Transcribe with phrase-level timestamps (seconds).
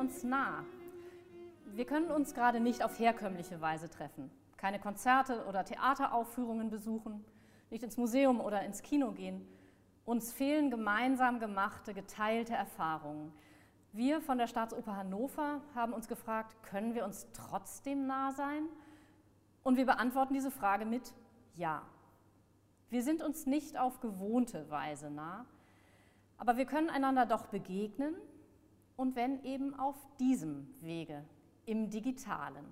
[0.00, 0.64] uns nah.
[1.66, 7.22] Wir können uns gerade nicht auf herkömmliche Weise treffen, keine Konzerte oder Theateraufführungen besuchen,
[7.68, 9.46] nicht ins Museum oder ins Kino gehen.
[10.06, 13.32] Uns fehlen gemeinsam gemachte, geteilte Erfahrungen.
[13.92, 18.68] Wir von der Staatsoper Hannover haben uns gefragt, können wir uns trotzdem nah sein?
[19.62, 21.12] Und wir beantworten diese Frage mit
[21.54, 21.82] Ja.
[22.88, 25.44] Wir sind uns nicht auf gewohnte Weise nah,
[26.38, 28.16] aber wir können einander doch begegnen
[29.00, 31.24] und wenn eben auf diesem Wege,
[31.64, 32.66] im digitalen.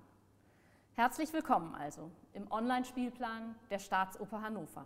[0.93, 4.85] Herzlich willkommen also im Online-Spielplan der Staatsoper Hannover.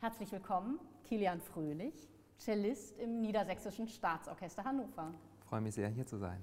[0.00, 5.12] Herzlich willkommen, Kilian Fröhlich, Cellist im Niedersächsischen Staatsorchester Hannover.
[5.40, 6.40] Ich freue mich sehr, hier zu sein.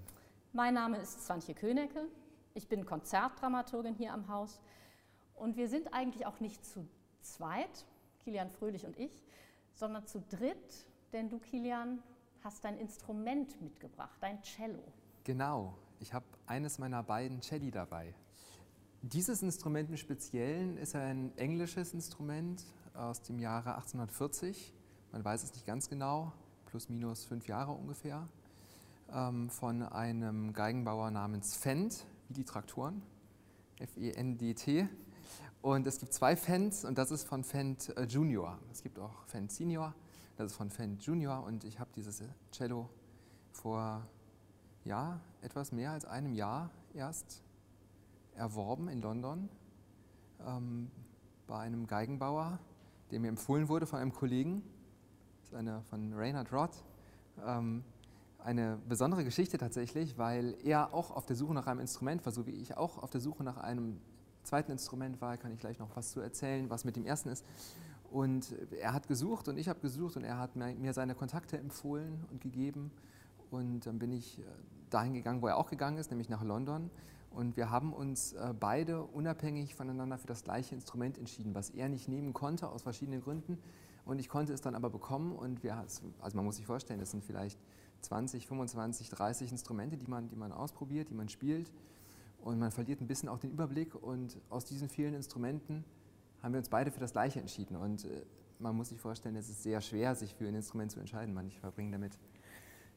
[0.53, 2.05] Mein Name ist Swantje Könecke.
[2.53, 4.61] Ich bin Konzertdramaturgin hier am Haus.
[5.33, 6.87] Und wir sind eigentlich auch nicht zu
[7.21, 7.87] zweit,
[8.23, 9.23] Kilian Fröhlich und ich,
[9.73, 12.03] sondern zu dritt, denn du, Kilian,
[12.43, 14.83] hast dein Instrument mitgebracht, dein Cello.
[15.23, 18.13] Genau, ich habe eines meiner beiden Celli dabei.
[19.01, 22.63] Dieses Instrument im Speziellen ist ein englisches Instrument
[22.93, 24.73] aus dem Jahre 1840.
[25.11, 26.33] Man weiß es nicht ganz genau,
[26.65, 28.27] plus minus fünf Jahre ungefähr,
[29.11, 33.01] ähm, von einem Geigenbauer namens Fendt, wie die Traktoren,
[33.79, 34.87] F-E-N-D-T.
[35.61, 38.57] Und es gibt zwei Fans und das ist von Fendt äh, Junior.
[38.71, 39.93] Es gibt auch Fendt Senior,
[40.39, 42.23] das ist von Fendt Junior und ich habe dieses
[42.53, 42.89] Cello
[43.51, 44.07] vor
[44.85, 47.43] ja, etwas mehr als einem Jahr erst
[48.35, 49.49] erworben in London
[50.47, 50.89] ähm,
[51.45, 52.57] bei einem Geigenbauer,
[53.11, 54.63] der mir empfohlen wurde von einem Kollegen.
[55.41, 56.85] Das ist eine von Reinhard Roth.
[57.45, 57.83] Ähm,
[58.37, 62.47] eine besondere Geschichte tatsächlich, weil er auch auf der Suche nach einem Instrument war, so
[62.47, 63.99] wie ich auch auf der Suche nach einem
[64.43, 67.43] zweiten Instrument war, kann ich gleich noch was zu erzählen, was mit dem ersten ist.
[68.11, 72.25] Und er hat gesucht und ich habe gesucht und er hat mir seine Kontakte empfohlen
[72.31, 72.91] und gegeben.
[73.51, 74.43] Und dann bin ich äh,
[74.89, 76.89] dahin gegangen, wo er auch gegangen ist, nämlich nach London.
[77.31, 81.89] Und wir haben uns äh, beide unabhängig voneinander für das gleiche Instrument entschieden, was er
[81.89, 83.59] nicht nehmen konnte aus verschiedenen Gründen.
[84.05, 85.35] Und ich konnte es dann aber bekommen.
[85.35, 87.59] Und wir, also man muss sich vorstellen, es sind vielleicht
[88.01, 91.71] 20, 25, 30 Instrumente, die man, die man ausprobiert, die man spielt.
[92.41, 93.93] Und man verliert ein bisschen auch den Überblick.
[93.93, 95.83] Und aus diesen vielen Instrumenten
[96.41, 97.75] haben wir uns beide für das Gleiche entschieden.
[97.75, 98.25] Und äh,
[98.59, 101.33] man muss sich vorstellen, es ist sehr schwer, sich für ein Instrument zu entscheiden.
[101.33, 102.17] Manche verbringen damit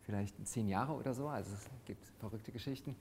[0.00, 1.28] vielleicht zehn Jahre oder so.
[1.28, 2.96] Also es gibt verrückte Geschichten.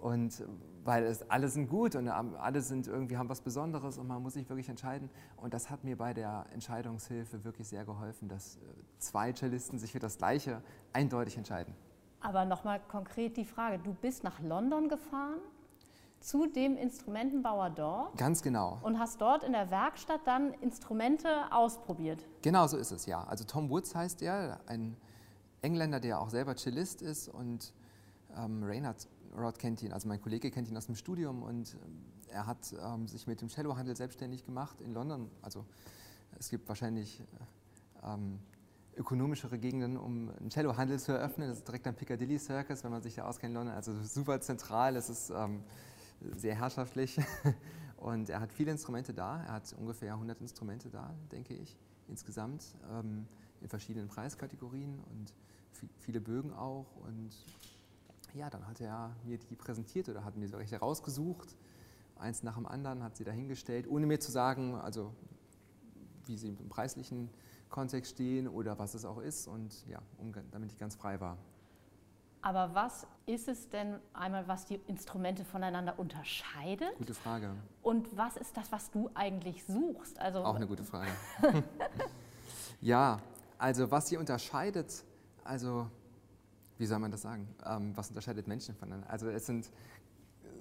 [0.00, 0.44] Und
[0.84, 4.34] weil es alle sind gut und alle sind irgendwie haben was Besonderes und man muss
[4.34, 5.10] sich wirklich entscheiden.
[5.36, 8.60] Und das hat mir bei der Entscheidungshilfe wirklich sehr geholfen, dass äh,
[8.98, 10.62] zwei Cellisten sich für das Gleiche
[10.92, 11.74] eindeutig entscheiden.
[12.20, 15.40] Aber nochmal konkret die Frage: Du bist nach London gefahren
[16.20, 18.16] zu dem Instrumentenbauer dort.
[18.16, 18.78] Ganz genau.
[18.82, 22.24] Und hast dort in der Werkstatt dann Instrumente ausprobiert.
[22.42, 23.24] Genau so ist es, ja.
[23.24, 24.96] Also Tom Woods heißt er, ein
[25.62, 27.72] Engländer, der auch selber Cellist ist und
[28.36, 32.04] ähm, Reinhard Rod kennt ihn, also mein Kollege kennt ihn aus dem Studium und ähm,
[32.28, 35.30] er hat ähm, sich mit dem Cellohandel selbstständig gemacht in London.
[35.42, 35.64] Also
[36.38, 38.38] es gibt wahrscheinlich äh, ähm,
[38.96, 41.48] ökonomischere Gegenden, um einen Cellohandel zu eröffnen.
[41.48, 43.74] Das ist direkt am Piccadilly Circus, wenn man sich da auskennt in London.
[43.74, 45.62] Also super zentral, es ist ähm,
[46.36, 47.20] sehr herrschaftlich.
[47.96, 49.42] Und er hat viele Instrumente da.
[49.42, 51.76] Er hat ungefähr 100 Instrumente da, denke ich,
[52.06, 53.26] insgesamt, ähm,
[53.60, 55.34] in verschiedenen Preiskategorien und
[55.98, 56.86] viele Bögen auch.
[56.96, 57.30] Und
[58.34, 61.56] ja, dann hat er mir die präsentiert oder hat mir welche rausgesucht,
[62.16, 65.12] eins nach dem anderen, hat sie dahingestellt, ohne mir zu sagen, also
[66.26, 67.30] wie sie im preislichen
[67.68, 71.38] Kontext stehen oder was es auch ist und ja, um, damit ich ganz frei war.
[72.40, 76.96] Aber was ist es denn einmal, was die Instrumente voneinander unterscheidet?
[76.96, 77.50] Gute Frage.
[77.82, 80.18] Und was ist das, was du eigentlich suchst?
[80.20, 81.10] Also Auch eine gute Frage.
[82.80, 83.18] ja,
[83.58, 85.04] also was sie unterscheidet,
[85.44, 85.88] also
[86.78, 87.48] wie soll man das sagen?
[87.66, 89.10] Ähm, was unterscheidet Menschen voneinander?
[89.10, 89.70] Also es sind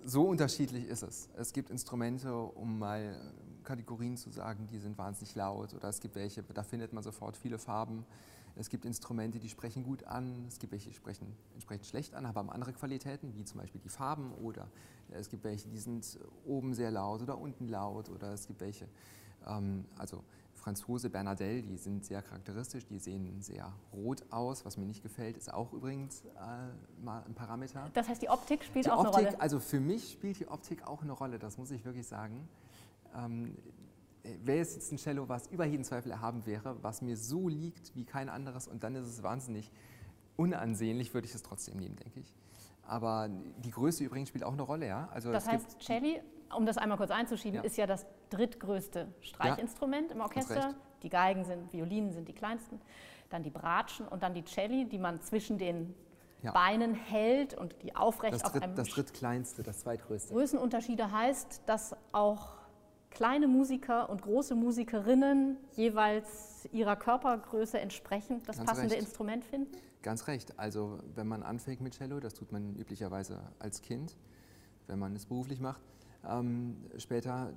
[0.03, 1.29] so unterschiedlich ist es.
[1.37, 3.15] Es gibt Instrumente, um mal
[3.63, 7.35] Kategorien zu sagen, die sind wahnsinnig laut oder es gibt welche, da findet man sofort
[7.35, 8.05] viele Farben.
[8.59, 12.25] Es gibt Instrumente, die sprechen gut an, es gibt welche, die sprechen entsprechend schlecht an,
[12.25, 14.67] aber haben andere Qualitäten, wie zum Beispiel die Farben oder
[15.11, 18.87] es gibt welche, die sind oben sehr laut oder unten laut oder es gibt welche,
[19.45, 20.23] ähm, also
[20.55, 25.37] Franzose Bernardelle, die sind sehr charakteristisch, die sehen sehr rot aus, was mir nicht gefällt,
[25.37, 27.89] ist auch übrigens äh, mal ein Parameter.
[27.93, 29.41] Das heißt, die Optik spielt die auch Optik, eine Rolle?
[29.41, 32.49] Also für mich spielt die Optik auch eine Rolle, das muss ich wirklich sagen.
[33.15, 33.55] Ähm,
[34.43, 37.95] wäre es jetzt ein Cello, was über jeden Zweifel erhaben wäre, was mir so liegt
[37.95, 39.71] wie kein anderes und dann ist es wahnsinnig
[40.35, 42.33] unansehnlich, würde ich es trotzdem nehmen, denke ich.
[42.83, 45.09] Aber die Größe übrigens spielt auch eine Rolle, ja.
[45.13, 46.21] Also das heißt, Celli,
[46.55, 47.63] um das einmal kurz einzuschieben, ja.
[47.63, 50.75] ist ja das drittgrößte Streichinstrument ja, im Orchester.
[51.03, 52.79] Die Geigen sind, Violinen sind die kleinsten,
[53.29, 55.93] dann die Bratschen und dann die Celli, die man zwischen den
[56.41, 56.51] ja.
[56.51, 60.33] Beinen hält und die aufrecht das auf dritt, einem Das drittkleinste, das zweitgrößte.
[60.33, 62.56] Größenunterschiede heißt, dass auch
[63.17, 69.01] kleine Musiker und große Musikerinnen jeweils ihrer Körpergröße entsprechend das Ganz passende recht.
[69.01, 69.75] Instrument finden?
[70.03, 70.59] Ganz recht.
[70.59, 74.15] Also wenn man anfängt mit Cello, das tut man üblicherweise als Kind,
[74.85, 75.81] wenn man es beruflich macht,
[76.29, 77.53] ähm, später,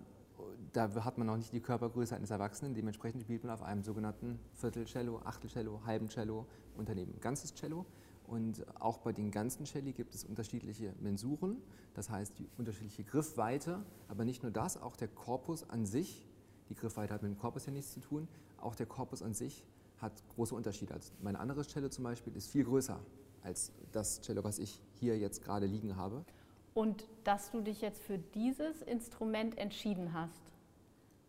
[0.72, 4.38] da hat man noch nicht die Körpergröße eines Erwachsenen, dementsprechend spielt man auf einem sogenannten
[4.54, 7.84] Viertelcello, Achtelcello, halben Cello und daneben ganzes Cello.
[8.30, 11.56] Und auch bei den ganzen Celli gibt es unterschiedliche Mensuren,
[11.94, 16.24] das heißt die unterschiedliche Griffweite, aber nicht nur das, auch der Korpus an sich,
[16.68, 18.28] die Griffweite hat mit dem Korpus ja nichts zu tun,
[18.60, 19.64] auch der Korpus an sich
[19.98, 20.94] hat große Unterschiede.
[20.94, 23.00] Also mein anderes Cello zum Beispiel ist viel größer
[23.42, 26.24] als das Cello, was ich hier jetzt gerade liegen habe.
[26.72, 30.52] Und dass du dich jetzt für dieses Instrument entschieden hast,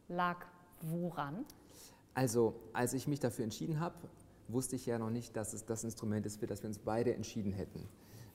[0.07, 0.45] lag
[0.81, 1.45] woran?
[2.13, 3.95] Also, als ich mich dafür entschieden habe,
[4.51, 7.13] wusste ich ja noch nicht, dass es das Instrument ist, für das wir uns beide
[7.13, 7.87] entschieden hätten.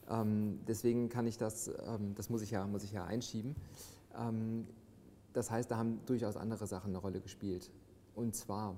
[0.09, 3.57] Ähm, deswegen kann ich das, ähm, das muss ich ja, muss ich ja einschieben.
[4.17, 4.67] Ähm,
[5.33, 7.71] das heißt, da haben durchaus andere Sachen eine Rolle gespielt.
[8.15, 8.77] Und zwar,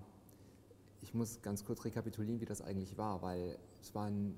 [1.03, 4.35] ich muss ganz kurz rekapitulieren, wie das eigentlich war, weil es war ein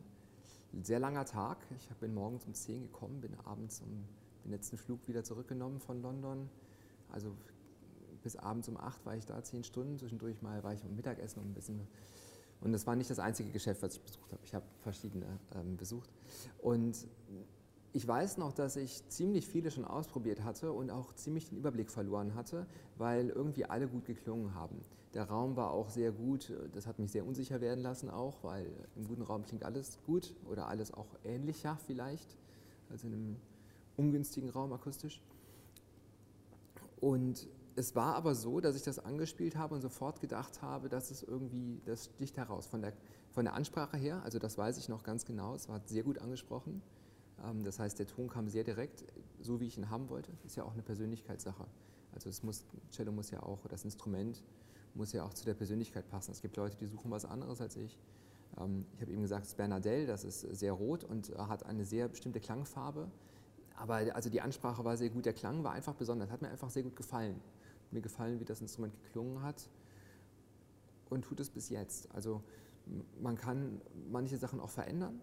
[0.82, 1.58] sehr langer Tag.
[1.76, 4.04] Ich bin morgens um 10 gekommen, bin abends um
[4.44, 6.48] den letzten Flug wieder zurückgenommen von London.
[7.10, 7.34] Also
[8.22, 9.98] bis abends um 8 war ich da, 10 Stunden.
[9.98, 11.86] Zwischendurch mal war ich am Mittagessen und ein bisschen.
[12.60, 14.42] Und das war nicht das einzige Geschäft, was ich besucht habe.
[14.44, 16.10] Ich habe verschiedene ähm, besucht.
[16.60, 17.06] Und
[17.92, 21.90] ich weiß noch, dass ich ziemlich viele schon ausprobiert hatte und auch ziemlich den Überblick
[21.90, 22.66] verloren hatte,
[22.96, 24.84] weil irgendwie alle gut geklungen haben.
[25.14, 28.70] Der Raum war auch sehr gut, das hat mich sehr unsicher werden lassen auch, weil
[28.94, 32.36] im guten Raum klingt alles gut oder alles auch ähnlicher vielleicht
[32.90, 33.36] als in einem
[33.96, 35.20] ungünstigen Raum akustisch.
[37.00, 41.10] Und es war aber so, dass ich das angespielt habe und sofort gedacht habe, dass
[41.10, 42.92] es irgendwie, das sticht heraus von der,
[43.32, 46.18] von der Ansprache her, also das weiß ich noch ganz genau, es war sehr gut
[46.18, 46.82] angesprochen.
[47.44, 49.04] Ähm, das heißt, der Ton kam sehr direkt,
[49.40, 50.32] so wie ich ihn haben wollte.
[50.42, 51.66] Das ist ja auch eine Persönlichkeitssache.
[52.12, 54.42] Also es muss, Cello muss ja auch, das Instrument
[54.94, 56.32] muss ja auch zu der Persönlichkeit passen.
[56.32, 57.98] Es gibt Leute, die suchen was anderes als ich.
[58.58, 62.08] Ähm, ich habe eben gesagt, das Bernadelle, das ist sehr rot und hat eine sehr
[62.08, 63.08] bestimmte Klangfarbe.
[63.76, 66.68] Aber also die Ansprache war sehr gut, der Klang war einfach besonders, hat mir einfach
[66.68, 67.40] sehr gut gefallen.
[67.90, 69.68] Mir gefallen, wie das Instrument geklungen hat
[71.08, 72.12] und tut es bis jetzt.
[72.14, 72.42] Also
[73.20, 73.80] man kann
[74.10, 75.20] manche Sachen auch verändern.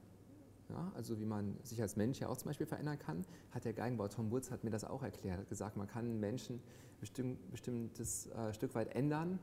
[0.70, 3.72] Ja, also wie man sich als Mensch ja auch zum Beispiel verändern kann, hat der
[3.72, 5.38] Geigenbauer Tom Woods hat mir das auch erklärt.
[5.38, 6.62] Er hat gesagt, man kann Menschen
[7.00, 9.40] bestimm, bestimmtes äh, Stück weit ändern,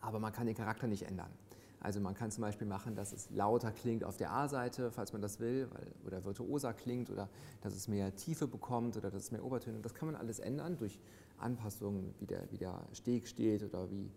[0.00, 1.30] aber man kann den Charakter nicht ändern.
[1.78, 5.20] Also man kann zum Beispiel machen, dass es lauter klingt auf der A-Seite, falls man
[5.20, 7.28] das will, weil, oder virtuoser klingt oder
[7.60, 9.80] dass es mehr Tiefe bekommt oder dass es mehr Obertöne.
[9.82, 10.98] Das kann man alles ändern durch
[11.38, 14.10] Anpassungen, wie der, wie der Steg steht oder wie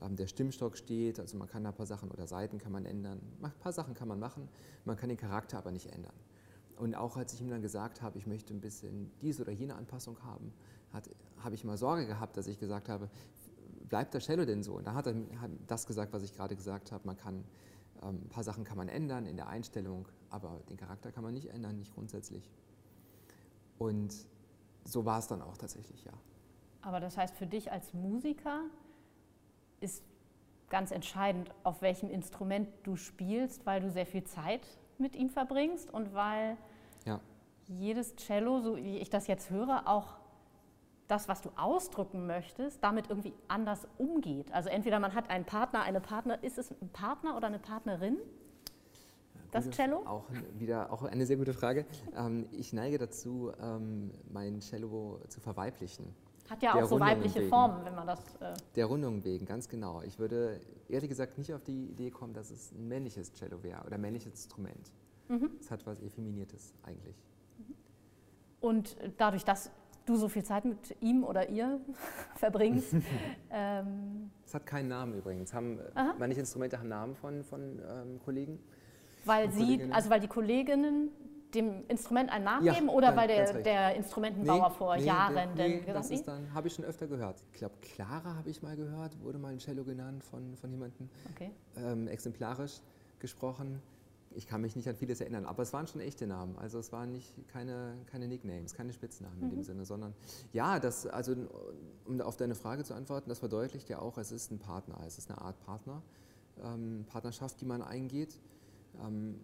[0.00, 1.20] ähm, der Stimmstock steht.
[1.20, 3.20] Also man kann da ein paar Sachen oder Seiten kann man ändern.
[3.42, 4.48] Ein paar Sachen kann man machen,
[4.84, 6.14] man kann den Charakter aber nicht ändern.
[6.76, 9.74] Und auch als ich ihm dann gesagt habe, ich möchte ein bisschen diese oder jene
[9.74, 10.52] Anpassung haben,
[11.38, 13.10] habe ich mal Sorge gehabt, dass ich gesagt habe,
[13.88, 14.74] bleibt der Cello denn so?
[14.78, 17.06] Und da hat er hat das gesagt, was ich gerade gesagt habe.
[17.06, 17.44] Man kann,
[18.02, 21.34] ähm, ein paar Sachen kann man ändern in der Einstellung, aber den Charakter kann man
[21.34, 22.50] nicht ändern, nicht grundsätzlich.
[23.78, 24.14] Und
[24.84, 26.12] so war es dann auch tatsächlich, ja.
[26.82, 28.62] Aber das heißt, für dich als Musiker
[29.80, 30.02] ist
[30.68, 34.66] ganz entscheidend, auf welchem Instrument du spielst, weil du sehr viel Zeit
[34.98, 36.56] mit ihm verbringst und weil
[37.04, 37.20] ja.
[37.66, 40.20] jedes Cello, so wie ich das jetzt höre, auch
[41.08, 44.52] das, was du ausdrücken möchtest, damit irgendwie anders umgeht.
[44.52, 48.16] Also entweder man hat einen Partner, eine Partner, ist es ein Partner oder eine Partnerin?
[49.50, 50.06] Das Cello?
[50.06, 50.26] Auch
[50.58, 51.84] wieder auch eine sehr gute Frage.
[52.16, 56.14] Ähm, ich neige dazu, ähm, mein Cello zu verweiblichen.
[56.50, 57.48] Hat ja auch so weibliche wegen.
[57.48, 58.18] Formen, wenn man das.
[58.40, 60.02] Äh der Rundung wegen, ganz genau.
[60.02, 63.84] Ich würde ehrlich gesagt nicht auf die Idee kommen, dass es ein männliches Cello wäre
[63.86, 64.92] oder männliches Instrument.
[65.28, 65.52] Mhm.
[65.60, 67.14] Es hat was Effeminiertes eigentlich.
[68.60, 69.70] Und dadurch, dass
[70.06, 71.80] du so viel Zeit mit ihm oder ihr
[72.34, 72.96] verbringst.
[73.50, 75.54] ähm es hat keinen Namen übrigens.
[75.54, 75.78] Haben,
[76.18, 78.58] manche Instrumente haben Namen von, von ähm, Kollegen.
[79.24, 81.10] Weil sie, also weil die Kolleginnen
[81.54, 85.80] dem Instrument einen Namen ja, oder weil der, der Instrumentenbauer nee, vor nee, Jahren nee,
[85.80, 87.42] denn das ist dann habe ich schon öfter gehört.
[87.52, 91.08] Ich glaube, Clara habe ich mal gehört, wurde mal ein Cello genannt von, von jemandem.
[91.34, 91.50] Okay.
[91.76, 92.80] Ähm, exemplarisch
[93.18, 93.80] gesprochen
[94.32, 96.56] ich kann mich nicht an vieles erinnern, aber es waren schon echte Namen.
[96.56, 99.44] Also es waren nicht keine, keine Nicknames, keine Spitznamen mhm.
[99.44, 99.64] in dem mhm.
[99.64, 100.14] Sinne, sondern
[100.52, 101.34] ja, das, also
[102.06, 105.18] um auf deine Frage zu antworten, das verdeutlicht ja auch, es ist ein Partner, es
[105.18, 106.02] ist eine Art Partner,
[106.62, 108.38] ähm, Partnerschaft, die man eingeht.
[109.04, 109.40] Ähm,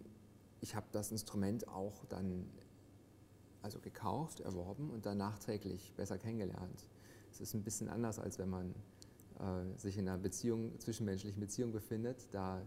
[0.61, 2.49] ich habe das Instrument auch dann
[3.61, 6.87] also gekauft, erworben und dann nachträglich besser kennengelernt.
[7.31, 8.73] Es ist ein bisschen anders, als wenn man
[9.39, 12.27] äh, sich in einer Beziehung, zwischenmenschlichen Beziehung befindet.
[12.31, 12.61] Da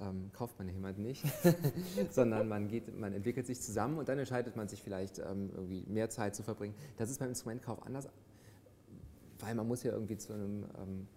[0.00, 1.24] ähm, kauft man jemanden nicht,
[2.10, 5.84] sondern man, geht, man entwickelt sich zusammen und dann entscheidet man sich vielleicht ähm, irgendwie
[5.88, 6.74] mehr Zeit zu verbringen.
[6.96, 8.08] Das ist beim Instrumentkauf anders,
[9.40, 11.08] weil man muss ja irgendwie zu einem ähm,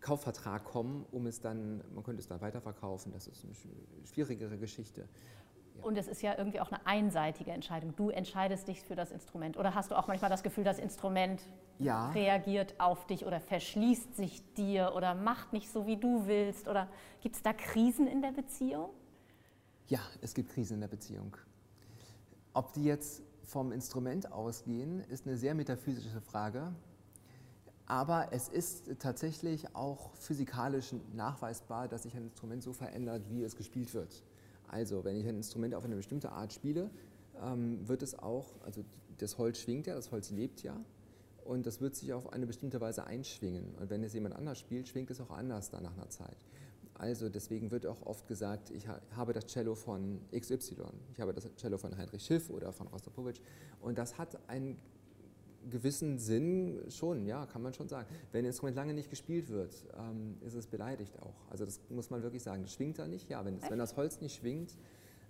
[0.00, 3.12] Kaufvertrag kommen, um es dann, man könnte es dann weiterverkaufen.
[3.12, 3.54] Das ist eine
[4.06, 5.08] schwierigere Geschichte.
[5.76, 5.84] Ja.
[5.84, 7.94] Und es ist ja irgendwie auch eine einseitige Entscheidung.
[7.96, 9.56] Du entscheidest dich für das Instrument.
[9.56, 11.42] Oder hast du auch manchmal das Gefühl, das Instrument
[11.78, 12.10] ja.
[12.10, 16.68] reagiert auf dich oder verschließt sich dir oder macht nicht so, wie du willst?
[16.68, 16.88] Oder
[17.20, 18.90] gibt es da Krisen in der Beziehung?
[19.86, 21.36] Ja, es gibt Krisen in der Beziehung.
[22.52, 26.72] Ob die jetzt vom Instrument ausgehen, ist eine sehr metaphysische Frage.
[27.90, 33.56] Aber es ist tatsächlich auch physikalisch nachweisbar, dass sich ein Instrument so verändert, wie es
[33.56, 34.22] gespielt wird.
[34.68, 36.88] Also, wenn ich ein Instrument auf eine bestimmte Art spiele,
[37.42, 38.84] ähm, wird es auch, also
[39.18, 40.76] das Holz schwingt ja, das Holz lebt ja,
[41.44, 43.74] und das wird sich auf eine bestimmte Weise einschwingen.
[43.74, 46.36] Und wenn es jemand anders spielt, schwingt es auch anders dann nach einer Zeit.
[46.94, 50.76] Also deswegen wird auch oft gesagt, ich habe das Cello von XY,
[51.12, 53.40] ich habe das Cello von Heinrich Schiff oder von Rostropowitsch
[53.80, 54.78] und das hat einen
[55.68, 58.08] gewissen Sinn schon, ja, kann man schon sagen.
[58.32, 61.34] Wenn ein Instrument lange nicht gespielt wird, ähm, ist es beleidigt auch.
[61.50, 62.62] Also das muss man wirklich sagen.
[62.62, 64.76] Das schwingt da nicht, ja, wenn, es, wenn das Holz nicht schwingt,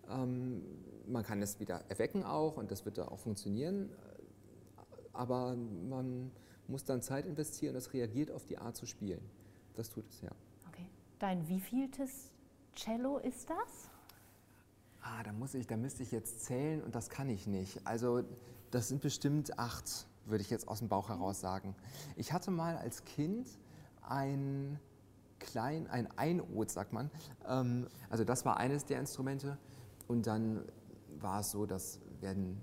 [0.09, 0.63] ähm,
[1.07, 3.91] man kann es wieder erwecken auch und das wird da auch funktionieren,
[5.13, 6.31] aber man
[6.69, 9.21] muss dann Zeit investieren, das reagiert auf die Art zu spielen.
[9.75, 10.31] Das tut es, ja.
[10.69, 10.87] Okay.
[11.19, 12.31] Dein wievieltes
[12.75, 13.91] Cello ist das?
[15.03, 17.87] Ah, da muss ich, da müsste ich jetzt zählen und das kann ich nicht.
[17.87, 18.23] Also
[18.71, 21.75] das sind bestimmt acht würde ich jetzt aus dem Bauch heraus sagen.
[22.17, 23.49] Ich hatte mal als Kind
[24.03, 24.79] ein
[25.39, 27.11] klein, ein Einod, sagt man.
[27.47, 29.59] Ähm, also das war eines der Instrumente.
[30.07, 30.65] Und dann
[31.19, 32.61] war es so, das werden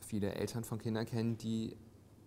[0.00, 1.76] viele Eltern von Kindern kennen, die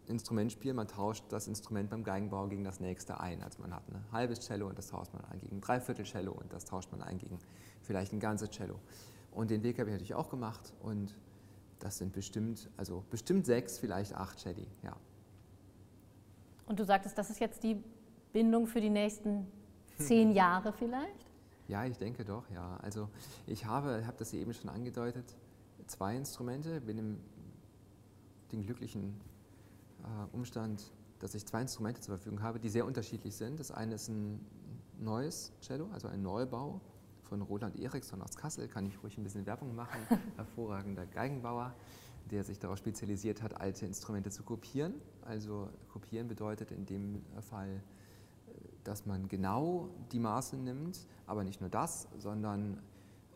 [0.08, 0.76] Instrument spielen.
[0.76, 3.44] Man tauscht das Instrument beim Geigenbau gegen das nächste ein.
[3.44, 6.32] Also man hat ein halbes Cello und das tauscht man ein gegen ein Dreiviertel Cello
[6.32, 7.40] und das tauscht man ein gegen
[7.82, 8.80] vielleicht ein ganzes Cello.
[9.32, 11.16] Und den Weg habe ich natürlich auch gemacht und
[11.80, 14.96] das sind bestimmt, also bestimmt sechs, vielleicht acht Shelly, ja.
[16.66, 17.82] Und du sagtest, das ist jetzt die
[18.34, 19.48] Bindung für die nächsten
[19.98, 21.26] zehn Jahre vielleicht?
[21.68, 22.78] Ja, ich denke doch, ja.
[22.78, 23.10] Also
[23.46, 25.36] ich habe, habe das eben schon angedeutet,
[25.86, 27.20] zwei Instrumente, bin im
[28.52, 29.20] den glücklichen
[30.04, 33.60] äh, Umstand, dass ich zwei Instrumente zur Verfügung habe, die sehr unterschiedlich sind.
[33.60, 34.46] Das eine ist ein
[35.00, 36.82] neues Cello, also ein Neubau
[37.28, 40.00] von Roland Eriksson aus Kassel, kann ich ruhig ein bisschen Werbung machen,
[40.36, 41.74] hervorragender Geigenbauer,
[42.32, 44.96] der sich darauf spezialisiert hat, alte Instrumente zu kopieren.
[45.22, 47.82] Also kopieren bedeutet in dem Fall,
[48.84, 52.82] dass man genau die Maße nimmt, aber nicht nur das, sondern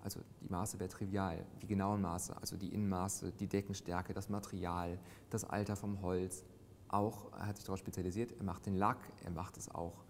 [0.03, 4.97] also die Maße wäre trivial, die genauen Maße, also die Innenmaße, die Deckenstärke, das Material,
[5.29, 6.43] das Alter vom Holz.
[6.87, 10.03] Auch, er hat sich darauf spezialisiert, er macht den Lack, er macht es auch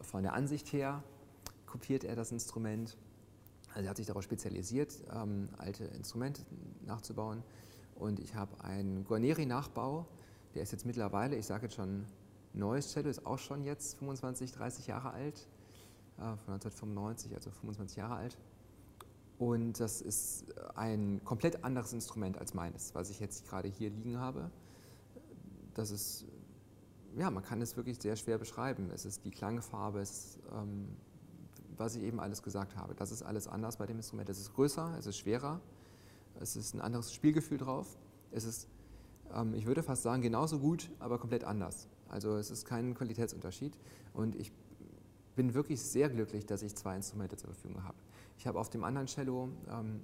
[0.00, 1.02] von der Ansicht her,
[1.66, 2.96] kopiert er das Instrument
[3.74, 6.42] also er hat sich darauf spezialisiert, ähm, alte Instrumente
[6.84, 7.42] nachzubauen.
[7.94, 10.06] Und ich habe einen Guarneri-Nachbau,
[10.54, 12.04] der ist jetzt mittlerweile, ich sage jetzt schon,
[12.52, 15.48] neues Cello, ist auch schon jetzt 25, 30 Jahre alt,
[16.18, 18.38] äh, von 1995, also 25 Jahre alt.
[19.38, 20.44] Und das ist
[20.76, 24.50] ein komplett anderes Instrument als meines, was ich jetzt gerade hier liegen habe.
[25.74, 26.26] Das ist,
[27.16, 28.90] ja, man kann es wirklich sehr schwer beschreiben.
[28.94, 30.96] Es ist die Klangfarbe, es ist ähm,
[31.76, 32.94] was ich eben alles gesagt habe.
[32.94, 34.28] Das ist alles anders bei dem Instrument.
[34.28, 35.60] Es ist größer, es ist schwerer,
[36.40, 37.98] es ist ein anderes Spielgefühl drauf.
[38.30, 38.68] Es ist,
[39.34, 41.88] ähm, ich würde fast sagen, genauso gut, aber komplett anders.
[42.08, 43.78] Also es ist kein Qualitätsunterschied
[44.12, 44.52] und ich
[45.34, 47.96] bin wirklich sehr glücklich, dass ich zwei Instrumente zur Verfügung habe.
[48.36, 50.00] Ich habe auf dem anderen Cello ähm,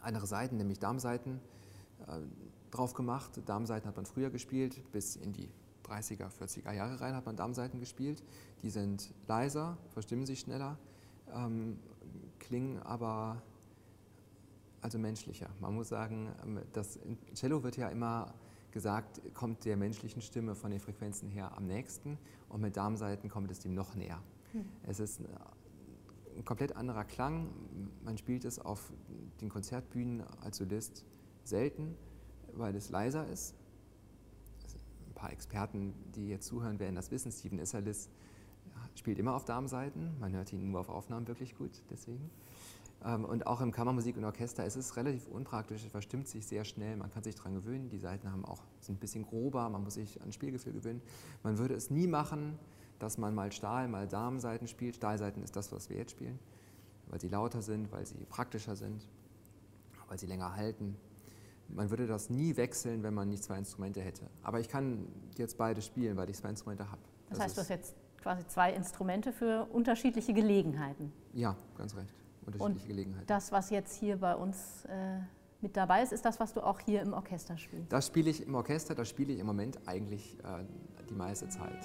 [0.00, 1.40] andere Seiten, nämlich Darmseiten,
[2.06, 2.20] äh,
[2.70, 3.40] drauf gemacht.
[3.44, 5.50] Darmseiten hat man früher gespielt, bis in die
[5.86, 8.22] 30er, 40er Jahre rein hat man Darmseiten gespielt.
[8.62, 10.78] Die sind leiser, verstimmen sich schneller,
[11.34, 11.78] ähm,
[12.38, 13.42] klingen aber
[14.80, 15.48] also menschlicher.
[15.60, 16.98] Man muss sagen, ähm, das
[17.34, 18.34] Cello wird ja immer
[18.70, 23.50] gesagt, kommt der menschlichen Stimme von den Frequenzen her am nächsten und mit Darmseiten kommt
[23.50, 24.22] es dem noch näher.
[24.52, 24.64] Hm.
[24.86, 25.20] Es ist
[26.36, 27.48] ein komplett anderer Klang.
[28.04, 28.92] Man spielt es auf
[29.40, 31.04] den Konzertbühnen als Solist
[31.42, 31.96] selten,
[32.52, 33.55] weil es leiser ist
[35.26, 37.32] paar Experten, die jetzt zuhören, werden das wissen.
[37.32, 38.08] Steven Isserlis
[38.94, 40.16] spielt immer auf Darmseiten.
[40.20, 42.30] Man hört ihn nur auf Aufnahmen wirklich gut, deswegen.
[43.04, 46.64] Ähm, und auch im Kammermusik und Orchester ist es relativ unpraktisch, es verstimmt sich sehr
[46.64, 47.88] schnell, man kann sich daran gewöhnen.
[47.90, 51.02] Die Seiten haben auch, sind ein bisschen grober, man muss sich an Spielgefühl gewöhnen.
[51.42, 52.58] Man würde es nie machen,
[53.00, 54.96] dass man mal Stahl, mal Darmseiten spielt.
[54.96, 56.38] Stahlseiten ist das, was wir jetzt spielen,
[57.08, 59.06] weil sie lauter sind, weil sie praktischer sind,
[60.08, 60.96] weil sie länger halten
[61.68, 64.28] man würde das nie wechseln, wenn man nicht zwei Instrumente hätte.
[64.42, 67.02] Aber ich kann jetzt beide spielen, weil ich zwei Instrumente habe.
[67.28, 71.12] Das, das heißt, du hast jetzt quasi zwei Instrumente für unterschiedliche Gelegenheiten.
[71.32, 72.12] Ja, ganz recht.
[72.44, 73.26] unterschiedliche Und Gelegenheiten.
[73.26, 75.18] Das, was jetzt hier bei uns äh,
[75.60, 77.92] mit dabei ist, ist das, was du auch hier im Orchester spielst?
[77.92, 80.64] Das spiele ich im Orchester, das spiele ich im Moment eigentlich äh,
[81.08, 81.84] die meiste Zeit.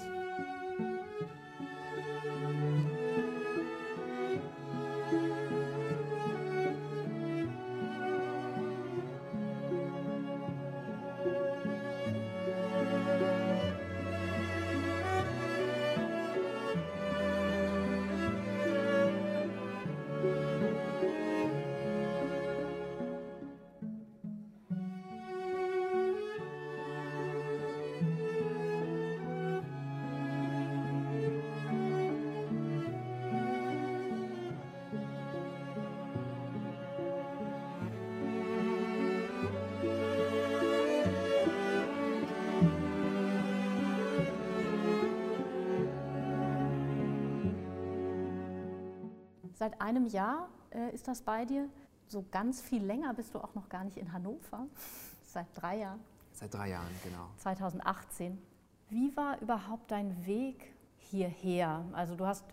[49.62, 51.68] Seit einem Jahr äh, ist das bei dir.
[52.08, 54.66] So ganz viel länger bist du auch noch gar nicht in Hannover.
[55.22, 56.00] Seit drei Jahren.
[56.32, 57.28] Seit drei Jahren, genau.
[57.36, 58.42] 2018.
[58.88, 61.84] Wie war überhaupt dein Weg hierher?
[61.92, 62.44] Also du hast,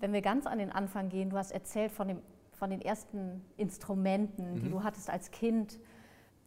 [0.00, 3.44] wenn wir ganz an den Anfang gehen, du hast erzählt von, dem, von den ersten
[3.58, 4.70] Instrumenten, die mhm.
[4.70, 5.78] du hattest als Kind.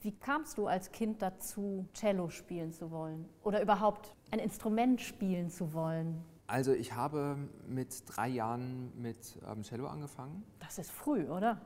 [0.01, 3.29] Wie kamst du als Kind dazu, Cello spielen zu wollen?
[3.43, 6.25] Oder überhaupt ein Instrument spielen zu wollen?
[6.47, 10.43] Also ich habe mit drei Jahren mit ähm, Cello angefangen.
[10.59, 11.59] Das ist früh, oder?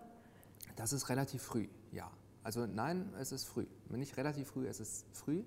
[0.75, 2.09] Das ist relativ früh, ja.
[2.43, 3.67] Also nein, es ist früh.
[3.89, 5.43] Nicht relativ früh, es ist früh.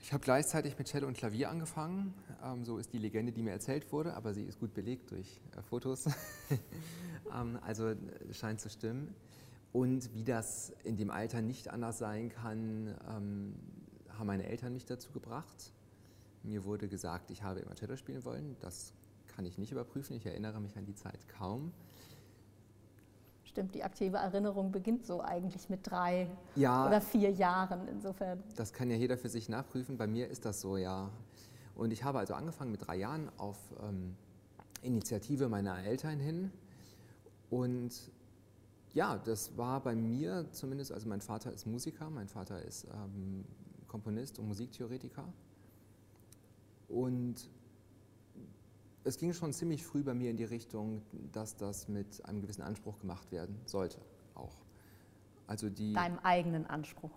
[0.00, 2.14] Ich habe gleichzeitig mit Cello und Klavier angefangen.
[2.42, 5.42] Ähm, so ist die Legende, die mir erzählt wurde, aber sie ist gut belegt durch
[5.54, 6.06] äh, Fotos.
[7.34, 7.94] ähm, also
[8.32, 9.14] scheint zu stimmen.
[9.72, 13.54] Und wie das in dem Alter nicht anders sein kann, ähm,
[14.16, 15.72] haben meine Eltern mich dazu gebracht.
[16.42, 18.56] Mir wurde gesagt, ich habe immer Cello spielen wollen.
[18.60, 18.92] Das
[19.26, 20.16] kann ich nicht überprüfen.
[20.16, 21.72] Ich erinnere mich an die Zeit kaum.
[23.44, 28.42] Stimmt, die aktive Erinnerung beginnt so eigentlich mit drei ja, oder vier Jahren insofern.
[28.56, 29.96] Das kann ja jeder für sich nachprüfen.
[29.96, 31.10] Bei mir ist das so, ja.
[31.74, 34.16] Und ich habe also angefangen mit drei Jahren auf ähm,
[34.82, 36.52] Initiative meiner Eltern hin.
[37.50, 38.10] Und
[38.92, 43.44] ja, das war bei mir zumindest, also mein Vater ist Musiker, mein Vater ist ähm,
[43.86, 45.24] Komponist und Musiktheoretiker.
[46.88, 47.48] Und
[49.04, 52.62] es ging schon ziemlich früh bei mir in die Richtung, dass das mit einem gewissen
[52.62, 53.98] Anspruch gemacht werden sollte,
[54.34, 54.56] auch.
[55.46, 57.10] Also die, Deinem eigenen Anspruch?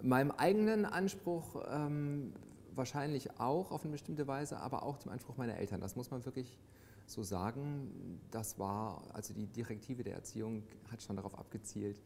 [0.00, 2.32] Meinem eigenen Anspruch ähm,
[2.74, 5.80] wahrscheinlich auch auf eine bestimmte Weise, aber auch dem Anspruch meiner Eltern.
[5.80, 6.58] Das muss man wirklich
[7.06, 8.20] so sagen.
[8.30, 12.00] Das war, also die Direktive der Erziehung hat schon darauf abgezielt,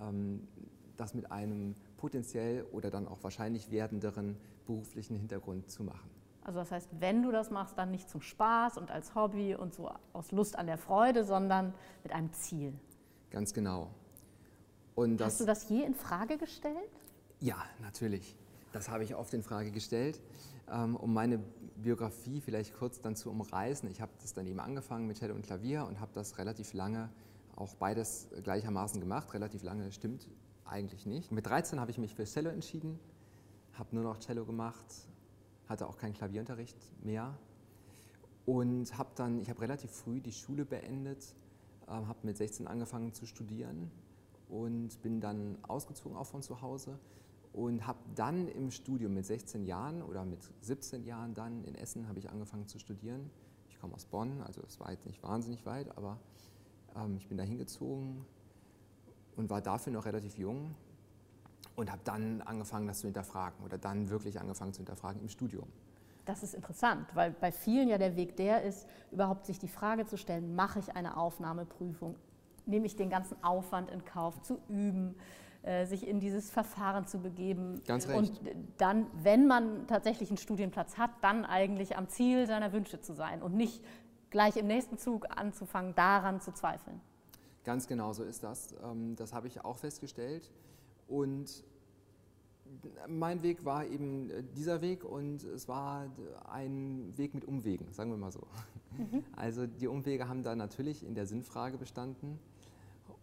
[0.00, 0.48] ähm,
[0.96, 6.10] das mit einem potenziell oder dann auch wahrscheinlich werdenderen beruflichen Hintergrund zu machen.
[6.42, 9.74] Also das heißt, wenn du das machst, dann nicht zum Spaß und als Hobby und
[9.74, 12.72] so aus Lust an der Freude, sondern mit einem Ziel.
[13.30, 13.90] Ganz genau.
[14.94, 16.76] Und Hast du das je in Frage gestellt?
[17.40, 18.36] Ja, natürlich.
[18.72, 20.20] Das habe ich oft in Frage gestellt.
[20.70, 21.38] Ähm, um meine
[21.76, 23.90] Biografie vielleicht kurz dann zu umreißen.
[23.90, 27.10] Ich habe das dann eben angefangen mit Cello und Klavier und habe das relativ lange
[27.56, 29.34] auch beides gleichermaßen gemacht.
[29.34, 30.28] Relativ lange stimmt
[30.64, 31.32] eigentlich nicht.
[31.32, 32.98] Mit 13 habe ich mich für Cello entschieden,
[33.74, 34.86] habe nur noch Cello gemacht,
[35.70, 37.38] hatte auch keinen Klavierunterricht mehr
[38.44, 41.34] und habe dann, ich habe relativ früh die Schule beendet,
[41.86, 43.90] äh, habe mit 16 angefangen zu studieren
[44.48, 46.98] und bin dann ausgezogen auch von zu Hause
[47.52, 52.08] und habe dann im Studium mit 16 Jahren oder mit 17 Jahren dann in Essen
[52.08, 53.30] habe ich angefangen zu studieren.
[53.68, 56.18] Ich komme aus Bonn, also es war jetzt nicht wahnsinnig weit, aber
[56.96, 58.24] ähm, ich bin da hingezogen
[59.36, 60.74] und war dafür noch relativ jung,
[61.80, 65.66] und habe dann angefangen, das zu hinterfragen oder dann wirklich angefangen zu hinterfragen im Studium.
[66.26, 70.06] Das ist interessant, weil bei vielen ja der Weg der ist, überhaupt sich die Frage
[70.06, 72.16] zu stellen, mache ich eine Aufnahmeprüfung,
[72.66, 75.16] nehme ich den ganzen Aufwand in Kauf zu üben,
[75.62, 77.82] äh, sich in dieses Verfahren zu begeben.
[77.86, 78.18] Ganz recht.
[78.18, 78.40] Und
[78.76, 83.42] dann, wenn man tatsächlich einen Studienplatz hat, dann eigentlich am Ziel seiner Wünsche zu sein
[83.42, 83.82] und nicht
[84.28, 87.00] gleich im nächsten Zug anzufangen, daran zu zweifeln.
[87.64, 88.74] Ganz genau so ist das.
[88.84, 90.50] Ähm, das habe ich auch festgestellt.
[91.08, 91.64] Und
[93.08, 96.06] mein Weg war eben äh, dieser Weg und es war
[96.48, 98.46] ein Weg mit Umwegen, sagen wir mal so.
[98.96, 99.24] Mhm.
[99.36, 102.38] Also die Umwege haben da natürlich in der Sinnfrage bestanden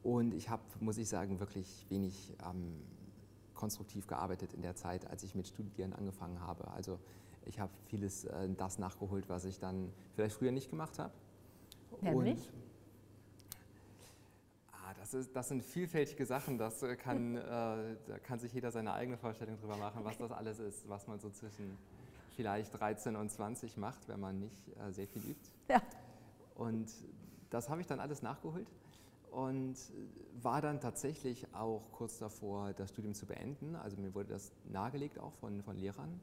[0.04, 2.82] und ich habe, muss ich sagen, wirklich wenig ähm,
[3.54, 6.68] konstruktiv gearbeitet in der Zeit, als ich mit Studieren angefangen habe.
[6.70, 7.00] Also
[7.46, 11.14] ich habe vieles äh, das nachgeholt, was ich dann vielleicht früher nicht gemacht habe.
[12.02, 12.38] Nämlich?
[12.38, 12.67] Und
[15.08, 18.94] das, ist, das, sind vielfältige Sachen, das äh, kann, äh, da kann sich jeder seine
[18.94, 21.78] eigene Vorstellung drüber machen, was das alles ist, was man so zwischen
[22.36, 25.50] vielleicht 13 und 20 macht, wenn man nicht äh, sehr viel übt.
[25.70, 25.82] Ja.
[26.56, 26.92] Und
[27.50, 28.68] das habe ich dann alles nachgeholt.
[29.32, 29.76] und
[30.42, 33.76] war dann tatsächlich auch kurz davor, das Studium zu beenden.
[33.76, 36.20] Also mir wurde das nahegelegt auch von, von Lehrern,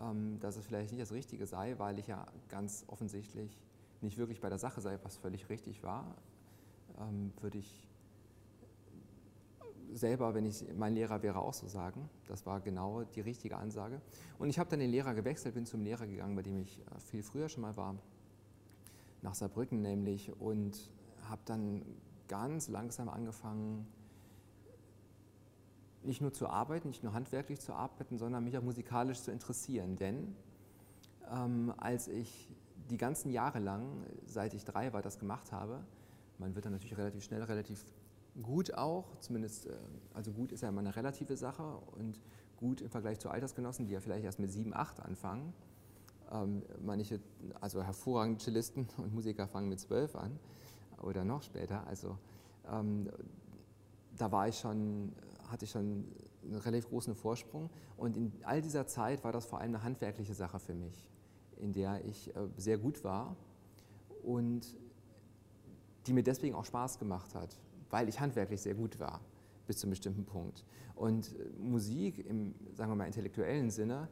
[0.00, 3.58] ähm, dass es vielleicht nicht das Richtige sei, weil ich ja ganz offensichtlich
[4.00, 6.14] nicht wirklich bei der Sache sei, was völlig richtig war.
[7.00, 7.87] Ähm, würde ich
[9.92, 12.08] selber, wenn ich mein Lehrer wäre, auch so sagen.
[12.26, 14.00] Das war genau die richtige Ansage.
[14.38, 17.00] Und ich habe dann den Lehrer gewechselt, bin zum Lehrer gegangen, bei dem ich äh,
[17.00, 17.96] viel früher schon mal war,
[19.22, 20.90] nach Saarbrücken nämlich, und
[21.28, 21.82] habe dann
[22.28, 23.86] ganz langsam angefangen,
[26.02, 29.96] nicht nur zu arbeiten, nicht nur handwerklich zu arbeiten, sondern mich auch musikalisch zu interessieren.
[29.96, 30.36] Denn
[31.30, 32.48] ähm, als ich
[32.90, 35.80] die ganzen Jahre lang, seit ich drei war, das gemacht habe,
[36.38, 37.84] man wird dann natürlich relativ schnell relativ
[38.42, 39.76] gut auch, zumindest, äh,
[40.14, 42.20] also gut ist ja immer eine relative Sache und
[42.56, 45.52] gut im Vergleich zu Altersgenossen, die ja vielleicht erst mit sieben, acht anfangen.
[46.30, 47.20] Ähm, manche,
[47.60, 50.38] also hervorragende Cellisten und Musiker fangen mit zwölf an
[51.02, 51.86] oder noch später.
[51.86, 52.18] Also
[52.70, 53.08] ähm,
[54.16, 55.12] da war ich schon,
[55.48, 56.04] hatte ich schon
[56.44, 60.34] einen relativ großen Vorsprung und in all dieser Zeit war das vor allem eine handwerkliche
[60.34, 61.08] Sache für mich,
[61.56, 63.36] in der ich äh, sehr gut war
[64.22, 64.76] und
[66.06, 67.56] die mir deswegen auch Spaß gemacht hat
[67.90, 69.20] weil ich handwerklich sehr gut war,
[69.66, 70.64] bis zu einem bestimmten Punkt.
[70.94, 74.08] Und äh, Musik im, sagen wir mal, intellektuellen Sinne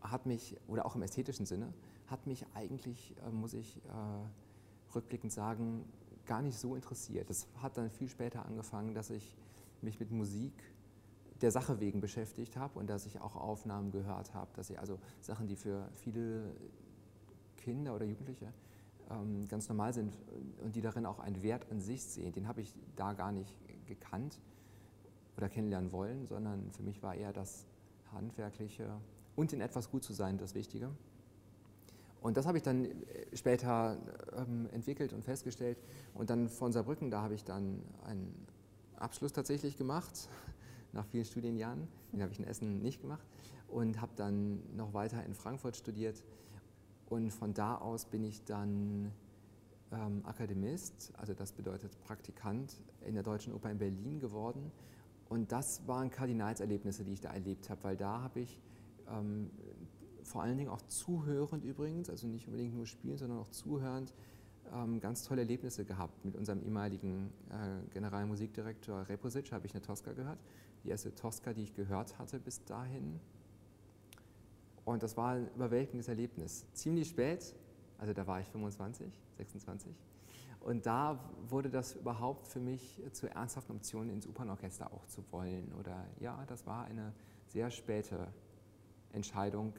[0.00, 1.72] hat mich, oder auch im ästhetischen Sinne,
[2.06, 5.84] hat mich eigentlich, äh, muss ich äh, rückblickend sagen,
[6.26, 7.28] gar nicht so interessiert.
[7.28, 9.36] Das hat dann viel später angefangen, dass ich
[9.82, 10.52] mich mit Musik
[11.40, 14.98] der Sache wegen beschäftigt habe und dass ich auch Aufnahmen gehört habe, dass ich also
[15.20, 16.54] Sachen, die für viele
[17.56, 18.52] Kinder oder Jugendliche
[19.10, 20.16] ähm, ganz normal sind
[20.62, 22.32] und die darin auch einen Wert an sich sehen.
[22.32, 23.54] Den habe ich da gar nicht
[23.86, 24.38] gekannt
[25.36, 27.66] oder kennenlernen wollen, sondern für mich war eher das
[28.12, 29.00] Handwerkliche
[29.36, 30.90] und in etwas gut zu sein das Wichtige.
[32.20, 32.94] Und das habe ich dann äh,
[33.34, 33.96] später
[34.36, 35.78] ähm, entwickelt und festgestellt.
[36.14, 38.46] Und dann von Saarbrücken, da habe ich dann einen
[38.96, 40.28] Abschluss tatsächlich gemacht,
[40.92, 41.88] nach vielen Studienjahren.
[42.12, 43.26] Den habe ich in Essen nicht gemacht.
[43.68, 46.22] Und habe dann noch weiter in Frankfurt studiert
[47.10, 49.12] und von da aus bin ich dann
[49.92, 54.70] ähm, Akademist, also das bedeutet Praktikant in der Deutschen Oper in Berlin geworden.
[55.28, 58.58] Und das waren Kardinalserlebnisse, die ich da erlebt habe, weil da habe ich
[59.08, 59.50] ähm,
[60.22, 64.14] vor allen Dingen auch zuhörend übrigens, also nicht unbedingt nur spielen, sondern auch zuhörend,
[64.72, 66.24] ähm, ganz tolle Erlebnisse gehabt.
[66.24, 70.38] Mit unserem ehemaligen äh, Generalmusikdirektor Reposic habe ich eine Tosca gehört.
[70.84, 73.18] Die erste Tosca, die ich gehört hatte bis dahin,
[74.90, 76.66] und das war ein überwältigendes Erlebnis.
[76.72, 77.54] Ziemlich spät,
[77.98, 79.94] also da war ich 25, 26.
[80.60, 85.72] Und da wurde das überhaupt für mich zur ernsthaften Option, ins Opernorchester auch zu wollen.
[85.78, 87.14] Oder ja, das war eine
[87.46, 88.28] sehr späte
[89.12, 89.72] Entscheidung,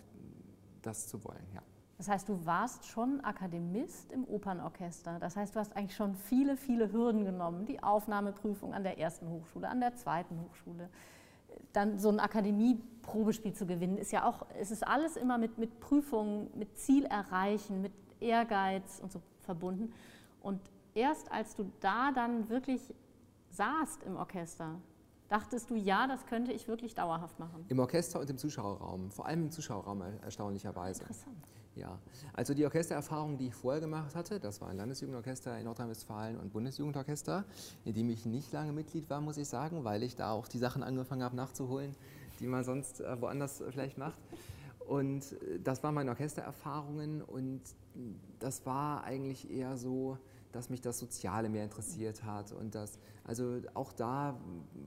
[0.81, 1.61] das zu wollen, ja.
[1.97, 5.19] Das heißt, du warst schon Akademist im Opernorchester.
[5.19, 7.67] Das heißt, du hast eigentlich schon viele, viele Hürden genommen.
[7.67, 10.89] Die Aufnahmeprüfung an der ersten Hochschule, an der zweiten Hochschule,
[11.73, 15.79] dann so ein Akademie-Probespiel zu gewinnen, ist ja auch, es ist alles immer mit, mit
[15.79, 19.93] Prüfungen, mit Ziel erreichen, mit Ehrgeiz und so verbunden.
[20.41, 20.59] Und
[20.93, 22.93] erst als du da dann wirklich
[23.51, 24.79] saßt im Orchester,
[25.27, 27.65] dachtest du, ja, das könnte ich wirklich dauerhaft machen.
[27.69, 31.03] Im Orchester und im Zuschauerraum, vor allem im Zuschauerraum erstaunlicherweise.
[31.03, 31.37] Interessant.
[31.75, 31.97] Ja,
[32.33, 36.51] also die Orchestererfahrung, die ich vorher gemacht hatte, das war ein Landesjugendorchester in Nordrhein-Westfalen und
[36.51, 37.45] Bundesjugendorchester,
[37.85, 40.57] in dem ich nicht lange Mitglied war, muss ich sagen, weil ich da auch die
[40.57, 41.95] Sachen angefangen habe nachzuholen,
[42.41, 44.19] die man sonst äh, woanders vielleicht macht.
[44.85, 47.61] Und äh, das waren meine Orchestererfahrungen und
[48.39, 50.17] das war eigentlich eher so,
[50.51, 54.37] dass mich das Soziale mehr interessiert hat und das, also auch da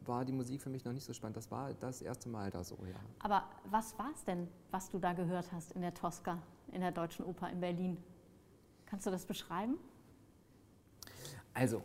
[0.05, 1.39] war die Musik für mich noch nicht so spannend.
[1.39, 2.97] Das war das erste Mal da so, ja.
[3.21, 6.39] Aber was war es denn, was du da gehört hast in der Tosca?
[6.73, 7.97] In der Deutschen Oper in Berlin.
[8.87, 9.79] Kannst du das beschreiben?
[11.53, 11.83] Also,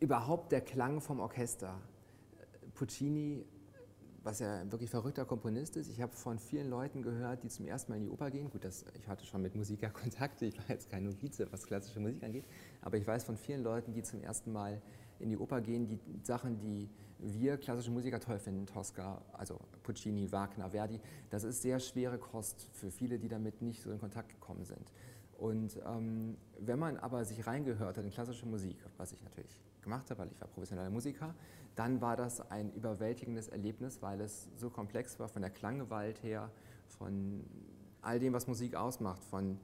[0.00, 1.80] überhaupt der Klang vom Orchester.
[2.74, 3.44] Puccini,
[4.22, 7.66] was ja ein wirklich verrückter Komponist ist, ich habe von vielen Leuten gehört, die zum
[7.66, 8.50] ersten Mal in die Oper gehen.
[8.50, 12.00] Gut, das, ich hatte schon mit Musiker Kontakte, ich war jetzt kein Novize, was klassische
[12.00, 12.44] Musik angeht,
[12.82, 14.80] aber ich weiß von vielen Leuten, die zum ersten Mal
[15.18, 16.88] in die Oper gehen, die Sachen, die
[17.22, 22.68] wir klassische Musiker toll finden, Tosca, also Puccini, Wagner, Verdi, das ist sehr schwere Kost
[22.72, 24.92] für viele, die damit nicht so in Kontakt gekommen sind.
[25.38, 30.10] Und ähm, wenn man aber sich reingehört hat in klassische Musik, was ich natürlich gemacht
[30.10, 31.34] habe, weil ich war professioneller Musiker,
[31.76, 36.50] dann war das ein überwältigendes Erlebnis, weil es so komplex war von der Klanggewalt her,
[36.86, 37.44] von
[38.02, 39.58] all dem, was Musik ausmacht, von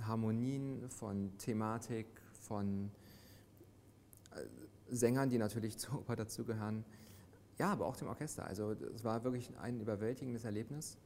[0.00, 2.06] Harmonien, von Thematik,
[2.40, 2.90] von
[4.32, 4.44] äh,
[4.88, 6.84] Sängern, die natürlich zur Oper dazugehören.
[7.58, 8.46] Ja, aber auch dem Orchester.
[8.46, 10.96] Also es war wirklich ein überwältigendes Erlebnis.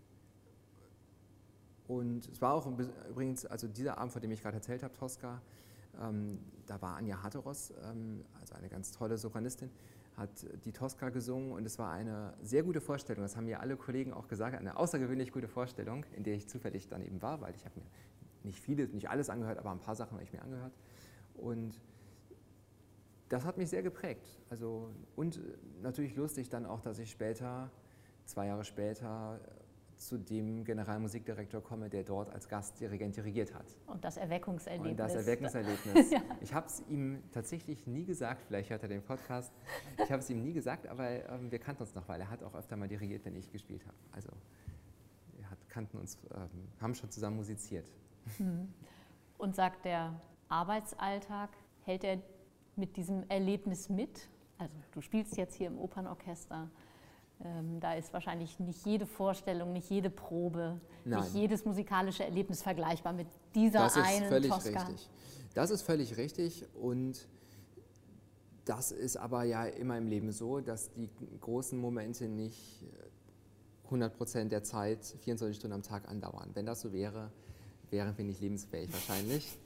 [1.89, 2.67] Und es war auch
[3.11, 5.41] übrigens, also dieser Abend, von dem ich gerade erzählt habe, Tosca,
[5.99, 9.71] Ähm, da war Anja Hatteros, ähm, also eine ganz tolle Sopranistin,
[10.17, 10.31] hat
[10.65, 13.23] die Tosca gesungen und es war eine sehr gute Vorstellung.
[13.23, 16.89] Das haben mir alle Kollegen auch gesagt, eine außergewöhnlich gute Vorstellung, in der ich zufällig
[16.89, 17.87] dann eben war, weil ich habe mir
[18.43, 20.73] nicht viele, nicht alles angehört, aber ein paar Sachen habe ich mir angehört.
[21.35, 21.79] Und
[23.29, 24.41] das hat mich sehr geprägt.
[24.51, 25.41] Also, und
[25.83, 27.71] natürlich lustig dann auch, dass ich später,
[28.25, 29.41] zwei Jahre später,
[29.97, 33.65] zu dem Generalmusikdirektor komme, der dort als Gastdirigent dirigiert hat.
[33.87, 34.91] Und das Erweckungserlebnis.
[34.91, 36.11] Und das Erweckungserlebnis.
[36.11, 36.21] ja.
[36.41, 39.53] Ich habe es ihm tatsächlich nie gesagt, vielleicht hört er den Podcast,
[40.03, 42.43] ich habe es ihm nie gesagt, aber ähm, wir kannten uns noch, weil er hat
[42.43, 43.97] auch öfter mal dirigiert, wenn ich gespielt habe.
[44.12, 44.29] Also
[45.37, 47.91] wir hat, kannten uns, ähm, haben schon zusammen musiziert.
[48.37, 48.69] Hm.
[49.39, 51.51] Und sagt der Arbeitsalltag,
[51.85, 52.19] hält er
[52.77, 54.29] mit diesem Erlebnis mit?
[54.59, 56.71] Also du spielst jetzt hier im Opernorchester,
[57.45, 61.21] ähm, da ist wahrscheinlich nicht jede Vorstellung, nicht jede Probe, Nein.
[61.21, 64.83] nicht jedes musikalische Erlebnis vergleichbar mit dieser das einen ist völlig Tosca.
[64.83, 65.11] Richtig.
[65.55, 67.29] Das ist völlig richtig und
[68.65, 71.09] das ist aber ja immer im Leben so, dass die
[71.41, 72.85] großen Momente nicht
[73.85, 76.51] 100 Prozent der Zeit 24 Stunden am Tag andauern.
[76.55, 77.31] Wenn das so wäre,
[77.91, 79.57] wären wir nicht lebensfähig wahrscheinlich.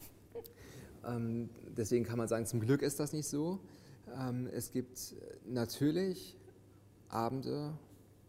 [1.07, 3.61] Ähm, deswegen kann man sagen, zum Glück ist das nicht so.
[4.19, 5.15] Ähm, es gibt
[5.47, 6.37] natürlich
[7.09, 7.73] Abende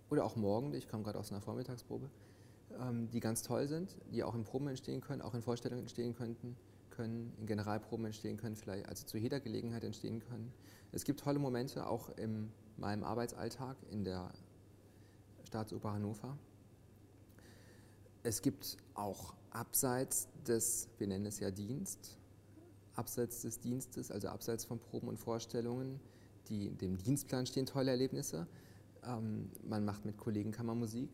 [0.10, 2.10] oder auch Morgen, ich komme gerade aus einer Vormittagsprobe,
[2.80, 6.16] ähm, die ganz toll sind, die auch in Proben entstehen können, auch in Vorstellungen entstehen
[6.16, 6.56] könnten,
[6.90, 10.52] können, in Generalproben entstehen können, vielleicht also zu jeder Gelegenheit entstehen können.
[10.92, 14.32] Es gibt tolle Momente auch in meinem Arbeitsalltag in der
[15.48, 16.38] Staatsoper Hannover.
[18.24, 22.18] Es gibt auch abseits des, wir nennen es ja Dienst,
[22.96, 26.00] abseits des Dienstes, also abseits von Proben und Vorstellungen,
[26.50, 28.48] die dem Dienstplan stehen tolle Erlebnisse.
[29.04, 31.10] Ähm, man macht mit Kollegen Kammermusik.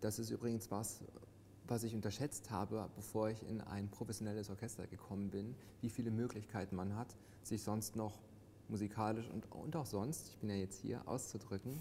[0.00, 1.00] Das ist übrigens was,
[1.66, 6.76] was ich unterschätzt habe, bevor ich in ein professionelles Orchester gekommen bin, wie viele Möglichkeiten
[6.76, 8.18] man hat, sich sonst noch
[8.68, 11.80] musikalisch und, und auch sonst, ich bin ja jetzt hier, auszudrücken.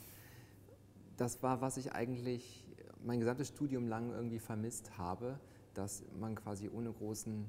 [1.17, 2.65] Das war, was ich eigentlich
[3.03, 5.39] mein gesamtes Studium lang irgendwie vermisst habe,
[5.73, 7.45] dass man quasi ohne großen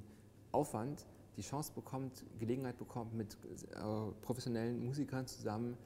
[0.52, 1.06] Aufwand
[1.38, 3.38] die Chance bekommt, Gelegenheit bekommt, mit
[3.72, 5.78] äh, professionellen Musikern zusammen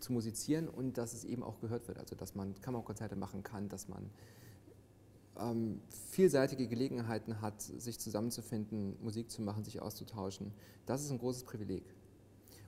[0.00, 1.98] zu musizieren und dass es eben auch gehört wird.
[1.98, 4.10] Also dass man Kammerkonzerte machen kann, dass man
[5.38, 5.80] ähm,
[6.10, 10.52] vielseitige Gelegenheiten hat, sich zusammenzufinden, Musik zu machen, sich auszutauschen.
[10.86, 11.84] Das ist ein großes Privileg.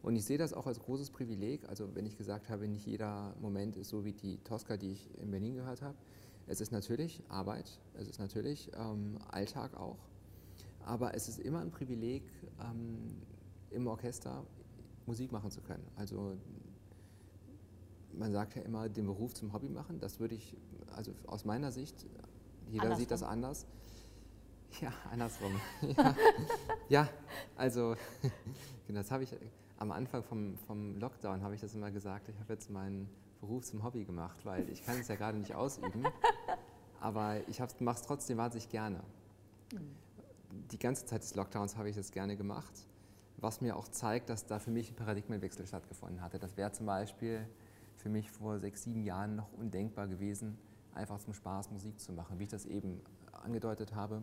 [0.03, 3.35] Und ich sehe das auch als großes Privileg, also wenn ich gesagt habe, nicht jeder
[3.41, 5.97] Moment ist so wie die Tosca, die ich in Berlin gehört habe.
[6.47, 9.99] Es ist natürlich Arbeit, es ist natürlich ähm, Alltag auch,
[10.89, 12.23] aber es ist immer ein Privileg,
[12.61, 13.21] ähm,
[13.71, 14.45] im Orchester
[15.07, 15.87] Musik machen zu können.
[15.97, 16.37] Also
[18.15, 20.01] man sagt ja immer, den Beruf zum Hobby machen.
[20.01, 20.57] Das würde ich,
[20.97, 22.07] also aus meiner Sicht,
[22.71, 23.01] jeder andersrum.
[23.01, 23.67] sieht das anders.
[24.81, 25.53] Ja, andersrum.
[25.97, 26.17] ja.
[26.89, 27.09] ja,
[27.57, 27.95] also
[28.89, 29.35] das habe ich
[29.77, 33.09] am Anfang vom, vom Lockdown habe ich das immer gesagt, ich habe jetzt meinen
[33.41, 36.07] Beruf zum Hobby gemacht, weil ich kann es ja gerade nicht ausüben,
[37.01, 39.01] aber ich mache es trotzdem wahnsinnig gerne.
[39.73, 40.08] Mhm.
[40.71, 42.73] Die ganze Zeit des Lockdowns habe ich das gerne gemacht,
[43.37, 46.39] was mir auch zeigt, dass da für mich ein Paradigmenwechsel stattgefunden hatte.
[46.39, 47.47] Das wäre zum Beispiel
[47.97, 50.59] für mich vor sechs, sieben Jahren noch undenkbar gewesen,
[50.95, 52.39] einfach zum Spaß Musik zu machen.
[52.39, 53.01] Wie ich das eben
[53.45, 54.23] angedeutet habe,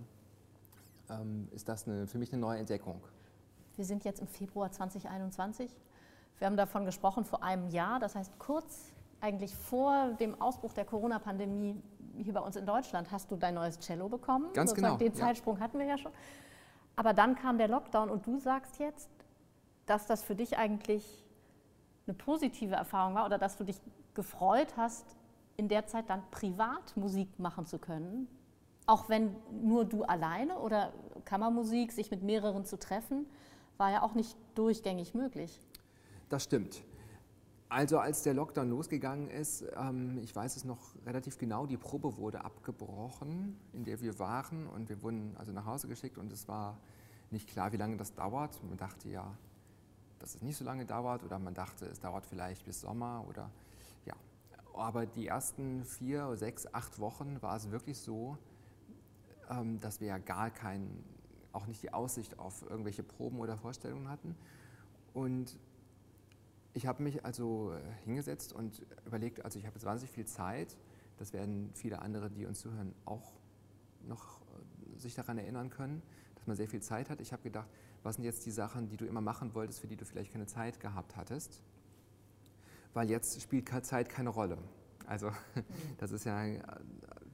[1.09, 3.01] ähm, ist das eine, für mich eine neue Entdeckung.
[3.75, 5.71] Wir sind jetzt im Februar 2021.
[6.37, 10.85] Wir haben davon gesprochen vor einem Jahr, das heißt kurz eigentlich vor dem Ausbruch der
[10.85, 11.81] Corona-Pandemie
[12.23, 14.51] hier bei uns in Deutschland hast du dein neues Cello bekommen.
[14.53, 15.11] Ganz Sozusagen genau.
[15.11, 15.61] Den Zeitsprung ja.
[15.63, 16.11] hatten wir ja schon.
[16.95, 19.09] Aber dann kam der Lockdown und du sagst jetzt,
[19.85, 21.25] dass das für dich eigentlich
[22.07, 23.79] eine positive Erfahrung war oder dass du dich
[24.13, 25.05] gefreut hast,
[25.57, 28.27] in der Zeit dann privat Musik machen zu können,
[28.85, 33.25] auch wenn nur du alleine oder Kammermusik, sich mit mehreren zu treffen,
[33.77, 35.61] war ja auch nicht durchgängig möglich.
[36.29, 36.83] Das stimmt.
[37.67, 42.15] Also als der Lockdown losgegangen ist, ähm, ich weiß es noch relativ genau, die Probe
[42.17, 46.47] wurde abgebrochen, in der wir waren und wir wurden also nach Hause geschickt und es
[46.47, 46.77] war
[47.31, 48.63] nicht klar, wie lange das dauert.
[48.63, 49.35] Man dachte ja,
[50.19, 53.49] dass es nicht so lange dauert oder man dachte, es dauert vielleicht bis Sommer oder
[54.05, 54.13] ja.
[54.75, 58.37] Aber die ersten vier, sechs, acht Wochen war es wirklich so,
[59.49, 61.03] ähm, dass wir ja gar keinen,
[61.51, 64.35] auch nicht die Aussicht auf irgendwelche Proben oder Vorstellungen hatten.
[65.13, 65.57] Und
[66.75, 70.77] ich habe mich also äh, hingesetzt und überlegt, also ich habe jetzt wahnsinnig viel Zeit,
[71.17, 73.31] das werden viele andere, die uns zuhören, auch
[74.03, 76.01] noch äh, sich daran erinnern können,
[76.35, 77.21] dass man sehr viel Zeit hat.
[77.21, 77.69] Ich habe gedacht,
[78.03, 80.47] was sind jetzt die Sachen, die du immer machen wolltest, für die du vielleicht keine
[80.47, 81.61] Zeit gehabt hattest?
[82.93, 84.57] Weil jetzt spielt Zeit keine Rolle.
[85.07, 85.31] Also
[85.97, 86.43] das ist ja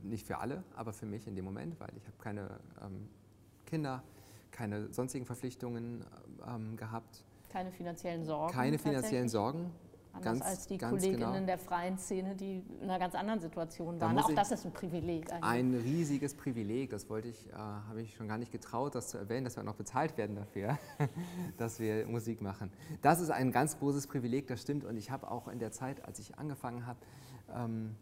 [0.03, 3.09] nicht für alle, aber für mich in dem Moment, weil ich habe keine ähm,
[3.65, 4.03] Kinder,
[4.51, 6.05] keine sonstigen Verpflichtungen
[6.47, 7.25] ähm, gehabt.
[7.51, 8.53] Keine finanziellen Sorgen.
[8.53, 9.71] Keine finanziellen Sorgen.
[10.13, 11.45] Anders ganz, als die Kolleginnen genau.
[11.45, 14.15] der freien Szene, die in einer ganz anderen Situation Da waren.
[14.15, 15.43] muss Auch das ist ein Privileg eigentlich.
[15.43, 19.17] Ein riesiges Privileg, das wollte ich, äh, habe ich schon gar nicht getraut, das zu
[19.17, 20.77] erwähnen, dass wir auch noch bezahlt werden dafür,
[21.57, 22.71] dass wir Musik machen.
[23.01, 24.83] Das ist ein ganz großes Privileg, das stimmt.
[24.83, 26.99] Und ich habe auch in der Zeit, als ich angefangen habe,
[27.55, 27.95] ähm,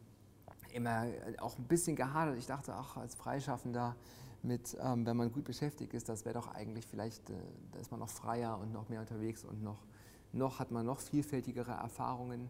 [0.73, 1.05] immer
[1.39, 2.37] auch ein bisschen gehadert.
[2.37, 3.95] Ich dachte, ach, als Freischaffender,
[4.43, 7.33] mit, ähm, wenn man gut beschäftigt ist, das wäre doch eigentlich vielleicht, äh,
[7.71, 9.83] da ist man noch freier und noch mehr unterwegs und noch,
[10.31, 12.49] noch hat man noch vielfältigere Erfahrungen.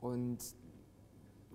[0.00, 0.38] Und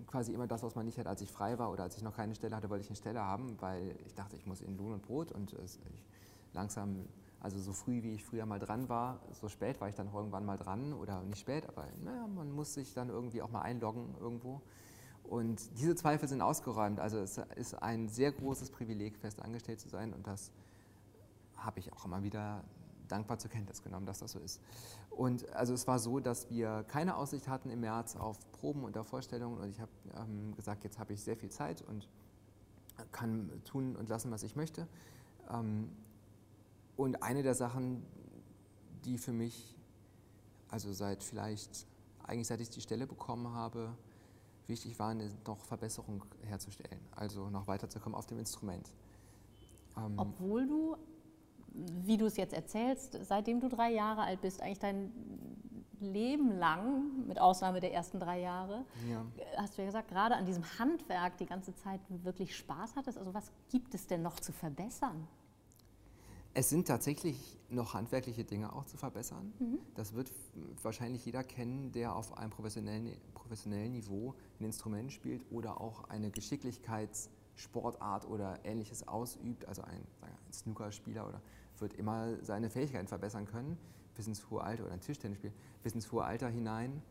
[0.07, 2.15] quasi immer das, was man nicht hat, als ich frei war oder als ich noch
[2.15, 4.93] keine Stelle hatte, wollte ich eine Stelle haben, weil ich dachte, ich muss in Lohn
[4.93, 6.05] und Brot und es, ich
[6.53, 7.07] langsam,
[7.39, 10.45] also so früh wie ich früher mal dran war, so spät war ich dann irgendwann
[10.45, 14.15] mal dran oder nicht spät, aber naja, man muss sich dann irgendwie auch mal einloggen
[14.19, 14.61] irgendwo.
[15.29, 16.99] Und diese Zweifel sind ausgeräumt.
[16.99, 20.51] Also es ist ein sehr großes Privileg, fest angestellt zu sein und das
[21.55, 22.63] habe ich auch immer wieder
[23.07, 24.61] dankbar zur Kenntnis genommen, dass das so ist.
[25.09, 28.97] Und also es war so, dass wir keine Aussicht hatten im März auf Proben und
[28.97, 32.07] auf Vorstellungen und ich habe ähm, gesagt, jetzt habe ich sehr viel Zeit und
[33.11, 34.87] kann tun und lassen, was ich möchte.
[35.51, 35.89] Ähm,
[36.97, 38.03] und eine der Sachen,
[39.03, 39.75] die für mich,
[40.69, 41.87] also seit vielleicht,
[42.23, 43.93] eigentlich seit ich die Stelle bekommen habe,
[44.67, 48.91] wichtig waren, ist noch Verbesserung herzustellen, also noch weiterzukommen auf dem Instrument.
[49.97, 50.97] Ähm, Obwohl du,
[51.69, 55.11] wie du es jetzt erzählst, seitdem du drei Jahre alt bist, eigentlich dein
[55.99, 59.25] Leben lang, mit Ausnahme der ersten drei Jahre, ja.
[59.57, 63.17] hast du ja gesagt, gerade an diesem Handwerk die ganze Zeit wirklich Spaß hattest.
[63.17, 65.27] Also was gibt es denn noch zu verbessern?
[66.57, 69.51] Es sind tatsächlich noch handwerkliche Dinge auch zu verbessern.
[69.93, 70.31] Das wird
[70.81, 76.31] wahrscheinlich jeder kennen, der auf einem professionellen, professionellen Niveau ein Instrument spielt oder auch eine
[76.31, 79.67] Geschicklichkeitssportart oder ähnliches ausübt.
[79.67, 81.41] Also ein, wir, ein Snookerspieler oder
[81.79, 83.77] wird immer seine Fähigkeiten verbessern können,
[84.15, 87.01] bis ins hohe Alter oder ein Tischtennisspieler, bis ins hohe Alter hinein.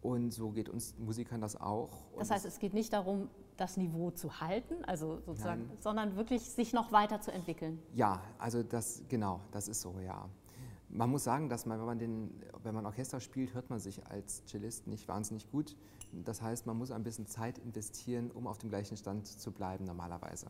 [0.00, 1.90] Und so geht uns Musikern das auch.
[2.18, 5.76] Das heißt, es geht nicht darum, das Niveau zu halten, also sozusagen, Nein.
[5.80, 7.80] sondern wirklich sich noch weiterzuentwickeln.
[7.92, 10.28] Ja, also das, genau, das ist so, ja.
[10.88, 14.06] Man muss sagen, dass man, wenn man, den, wenn man Orchester spielt, hört man sich
[14.06, 15.76] als Cellist nicht wahnsinnig gut.
[16.12, 19.84] Das heißt, man muss ein bisschen Zeit investieren, um auf dem gleichen Stand zu bleiben
[19.84, 20.46] normalerweise.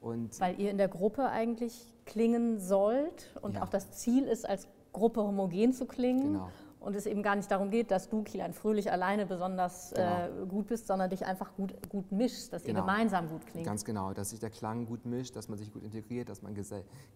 [0.00, 3.62] Und Weil ihr in der Gruppe eigentlich klingen sollt und Ja.
[3.62, 6.32] auch das Ziel ist, als Gruppe homogen zu klingen.
[6.34, 6.50] Genau.
[6.80, 10.66] Und es eben gar nicht darum geht, dass du, Kilian Fröhlich, alleine besonders äh, gut
[10.66, 12.78] bist, sondern dich einfach gut, gut mischst, dass Genau.
[12.80, 13.66] ihr gemeinsam gut klingt.
[13.66, 16.56] Ganz genau, dass sich der Klang gut mischt, dass man sich gut integriert, dass man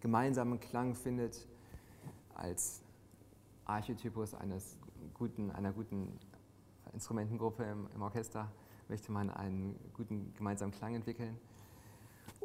[0.01, 1.47] gemeinsamen Klang findet
[2.35, 2.83] als
[3.65, 4.77] Archetypus eines
[5.15, 6.19] guten, einer guten
[6.93, 8.51] Instrumentengruppe im, im Orchester
[8.87, 11.37] möchte man einen guten gemeinsamen Klang entwickeln.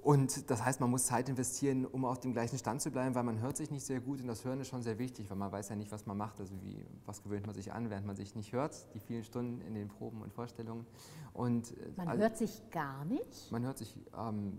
[0.03, 3.23] Und das heißt, man muss Zeit investieren, um auf dem gleichen Stand zu bleiben, weil
[3.23, 5.53] man hört sich nicht sehr gut und das Hören ist schon sehr wichtig, weil man
[5.53, 6.41] weiß ja nicht, was man macht.
[6.41, 9.61] Also wie, was gewöhnt man sich an, während man sich nicht hört, die vielen Stunden
[9.61, 10.87] in den Proben und Vorstellungen.
[11.35, 13.53] Und, äh, Man also- hört sich gar nicht?
[13.53, 14.59] man hört sich ähm,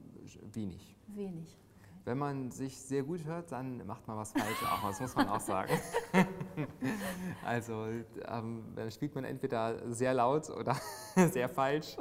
[0.54, 0.96] wenig.
[1.08, 1.58] Wenig.
[2.04, 5.28] Wenn man sich sehr gut hört, dann macht man was falsch, auch das muss man
[5.28, 5.72] auch sagen.
[7.46, 7.86] also
[8.28, 10.76] ähm, dann spielt man entweder sehr laut oder
[11.32, 11.98] sehr falsch,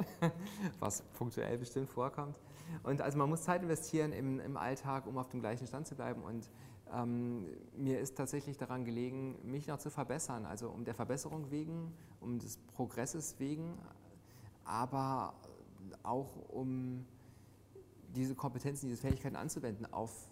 [0.79, 2.39] was punktuell bestimmt vorkommt.
[2.83, 5.95] Und also man muss Zeit investieren im, im Alltag, um auf dem gleichen Stand zu
[5.95, 6.23] bleiben.
[6.23, 6.49] Und
[6.93, 7.45] ähm,
[7.75, 12.39] mir ist tatsächlich daran gelegen, mich noch zu verbessern, also um der Verbesserung wegen, um
[12.39, 13.77] des Progresses wegen,
[14.65, 15.33] aber
[16.03, 17.05] auch um
[18.15, 20.27] diese Kompetenzen, diese Fähigkeiten anzuwenden auf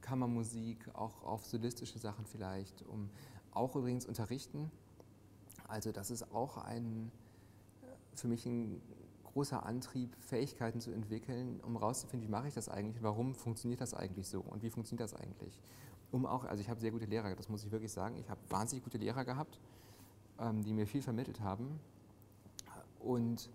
[0.00, 3.10] Kammermusik, auch auf solistische Sachen vielleicht, um
[3.52, 4.70] auch übrigens unterrichten.
[5.68, 7.10] Also das ist auch ein,
[8.14, 8.80] für mich ein
[9.32, 13.94] großer Antrieb, Fähigkeiten zu entwickeln, um herauszufinden, wie mache ich das eigentlich, warum funktioniert das
[13.94, 15.58] eigentlich so und wie funktioniert das eigentlich.
[16.10, 18.40] Um auch, also ich habe sehr gute Lehrer, das muss ich wirklich sagen, ich habe
[18.50, 19.58] wahnsinnig gute Lehrer gehabt,
[20.38, 21.80] ähm, die mir viel vermittelt haben
[23.00, 23.50] und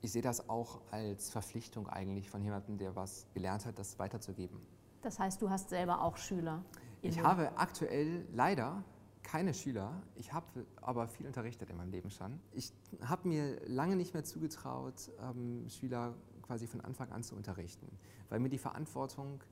[0.00, 4.60] ich sehe das auch als Verpflichtung eigentlich von jemandem, der was gelernt hat, das weiterzugeben.
[5.02, 6.64] Das heißt, du hast selber auch Schüler.
[7.02, 8.82] Ich habe aktuell leider
[9.22, 12.40] keine Schüler, ich habe aber viel unterrichtet in meinem Leben schon.
[12.52, 12.72] Ich
[13.04, 17.86] habe mir lange nicht mehr zugetraut, ähm, Schüler quasi von Anfang an zu unterrichten,
[18.28, 19.42] weil mir die Verantwortung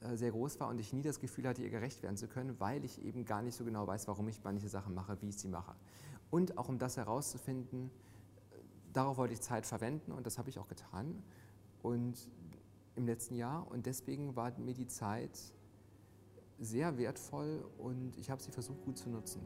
[0.00, 2.58] äh, sehr groß war und ich nie das Gefühl hatte, ihr gerecht werden zu können,
[2.58, 5.38] weil ich eben gar nicht so genau weiß, warum ich manche Sachen mache, wie ich
[5.38, 5.74] sie mache.
[6.30, 7.90] Und auch um das herauszufinden,
[8.92, 11.22] darauf wollte ich Zeit verwenden und das habe ich auch getan
[11.82, 12.28] und
[12.96, 15.38] im letzten Jahr und deswegen war mir die Zeit
[16.58, 19.40] sehr wertvoll und ich habe sie versucht gut zu nutzen.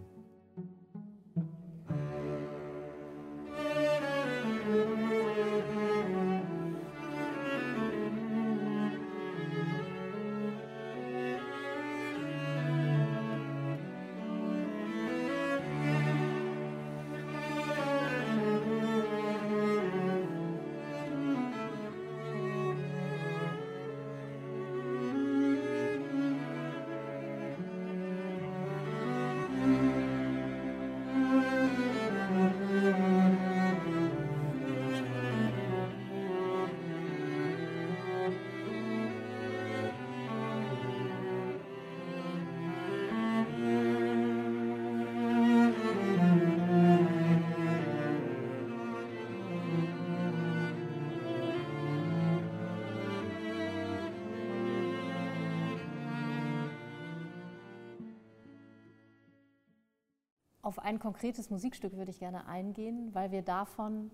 [60.93, 64.11] Ein konkretes Musikstück würde ich gerne eingehen, weil wir davon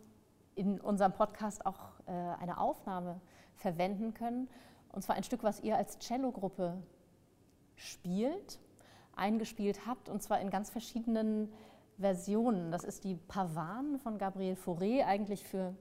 [0.54, 3.20] in unserem Podcast auch äh, eine Aufnahme
[3.56, 4.48] verwenden können.
[4.92, 6.80] Und zwar ein Stück, was ihr als Cellogruppe
[7.74, 8.60] spielt,
[9.14, 11.52] eingespielt habt, und zwar in ganz verschiedenen
[11.98, 12.70] Versionen.
[12.70, 15.74] Das ist die Pavan von Gabriel Fauré, eigentlich für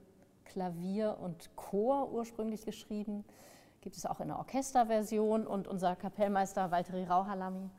[0.44, 3.24] Klavier und Chor ursprünglich geschrieben.
[3.80, 7.70] Gibt es auch in der Orchesterversion und unser Kapellmeister Valtteri Rauhalami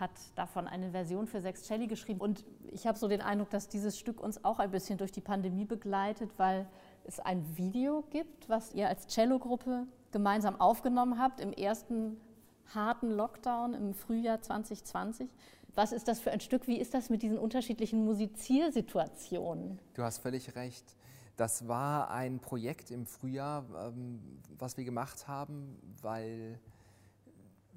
[0.00, 2.20] hat davon eine Version für sechs Celli geschrieben.
[2.20, 5.20] Und ich habe so den Eindruck, dass dieses Stück uns auch ein bisschen durch die
[5.20, 6.66] Pandemie begleitet, weil
[7.04, 12.20] es ein Video gibt, was ihr als Cello-Gruppe gemeinsam aufgenommen habt im ersten
[12.74, 15.28] harten Lockdown im Frühjahr 2020.
[15.74, 16.66] Was ist das für ein Stück?
[16.66, 19.78] Wie ist das mit diesen unterschiedlichen Musiziersituationen?
[19.94, 20.96] Du hast völlig recht.
[21.36, 24.20] Das war ein Projekt im Frühjahr, ähm,
[24.58, 26.58] was wir gemacht haben, weil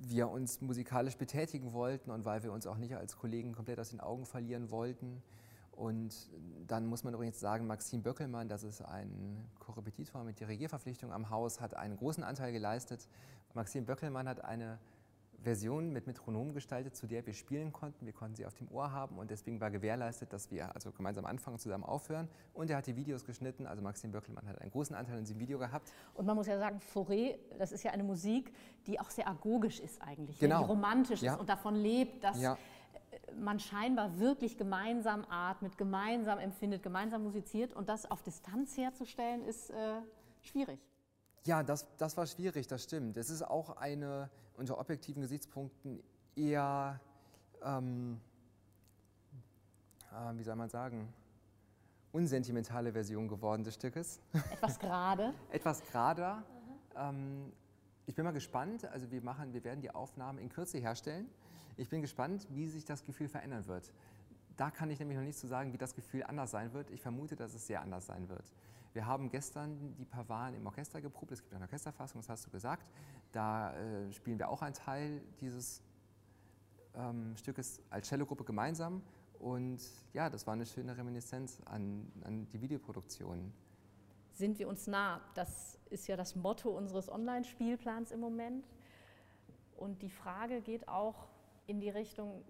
[0.04, 3.90] wir uns musikalisch betätigen wollten und weil wir uns auch nicht als Kollegen komplett aus
[3.90, 5.22] den Augen verlieren wollten.
[5.72, 6.30] Und
[6.68, 11.62] dann muss man übrigens sagen, Maxim Böckelmann, das ist ein Korrepetitor mit Dirigierverpflichtung am Haus,
[11.62, 13.08] hat einen großen Anteil geleistet.
[13.54, 14.80] Maxim Böckelmann hat eine
[15.44, 18.06] Version mit Metronom gestaltet, zu der wir spielen konnten.
[18.06, 21.26] Wir konnten sie auf dem Ohr haben und deswegen war gewährleistet, dass wir also gemeinsam
[21.26, 22.30] anfangen, zusammen aufhören.
[22.54, 25.40] Und er hat die Videos geschnitten, also Maxim Böckelmann hat einen großen Anteil an diesem
[25.40, 25.92] Video gehabt.
[26.14, 28.54] Und man muss ja sagen, Fauré, das ist ja eine Musik,
[28.86, 30.60] die auch sehr agogisch ist eigentlich, genau.
[30.60, 31.34] die romantisch ja.
[31.34, 32.58] ist und davon lebt, dass ja.
[33.40, 39.72] man scheinbar wirklich gemeinsam atmet, gemeinsam empfindet, gemeinsam musiziert und das auf Distanz herzustellen, ist
[39.72, 40.02] äh,
[40.42, 40.80] schwierig.
[41.44, 43.18] Ja, das, das war schwierig, das stimmt.
[43.18, 46.04] Es ist auch eine unter objektiven Gesichtspunkten
[46.36, 47.00] eher,
[47.64, 48.20] ähm,
[50.12, 51.12] äh, wie soll man sagen,
[52.12, 54.20] unsentimentale Version geworden des Stückes.
[54.52, 55.34] Etwas gerade.
[55.52, 56.44] Etwas gerader.
[56.96, 57.52] Ähm,
[58.06, 58.86] ich bin mal gespannt.
[58.86, 61.28] Also wir machen, wir werden die Aufnahmen in Kürze herstellen.
[61.78, 63.92] Ich bin gespannt, wie sich das Gefühl verändern wird.
[64.58, 66.92] Da kann ich nämlich noch nicht zu so sagen, wie das Gefühl anders sein wird.
[66.92, 68.44] Ich vermute, dass es sehr anders sein wird.
[68.94, 71.32] Wir haben gestern die Pavaren im Orchester geprobt.
[71.32, 72.90] Es gibt eine Orchesterfassung, das hast du gesagt.
[73.32, 75.82] Da äh, spielen wir auch einen Teil dieses
[76.96, 79.02] ähm, Stückes als Cellogruppe gemeinsam.
[79.40, 79.82] Und
[80.14, 83.52] ja, das war eine schöne Reminiszenz an, an die Videoproduktion.
[84.34, 85.22] Sind wir uns nah?
[85.36, 88.68] Das ist ja das Motto unseres Online-Spielplans im Moment.
[89.78, 91.28] Und die Frage geht auch
[91.66, 92.44] in die Richtung,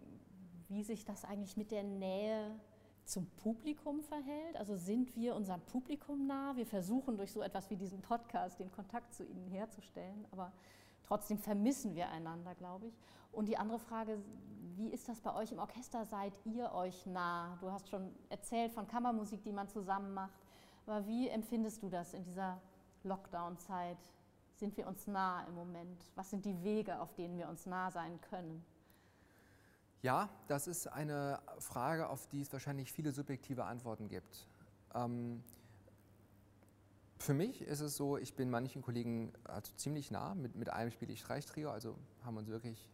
[0.69, 2.59] wie sich das eigentlich mit der Nähe
[3.05, 4.57] zum Publikum verhält.
[4.57, 6.55] Also sind wir unserem Publikum nah?
[6.55, 10.51] Wir versuchen durch so etwas wie diesen Podcast den Kontakt zu ihnen herzustellen, aber
[11.03, 12.97] trotzdem vermissen wir einander, glaube ich.
[13.31, 14.21] Und die andere Frage,
[14.75, 16.05] wie ist das bei euch im Orchester?
[16.05, 17.57] Seid ihr euch nah?
[17.61, 20.41] Du hast schon erzählt von Kammermusik, die man zusammen macht.
[20.85, 22.61] Aber wie empfindest du das in dieser
[23.03, 23.97] Lockdown-Zeit?
[24.55, 26.11] Sind wir uns nah im Moment?
[26.15, 28.63] Was sind die Wege, auf denen wir uns nah sein können?
[30.01, 34.47] Ja, das ist eine Frage, auf die es wahrscheinlich viele subjektive Antworten gibt.
[34.95, 35.43] Ähm,
[37.19, 40.33] für mich ist es so, ich bin manchen Kollegen also ziemlich nah.
[40.33, 42.89] Mit, mit einem spiele ich Streichtrio, also haben uns wirklich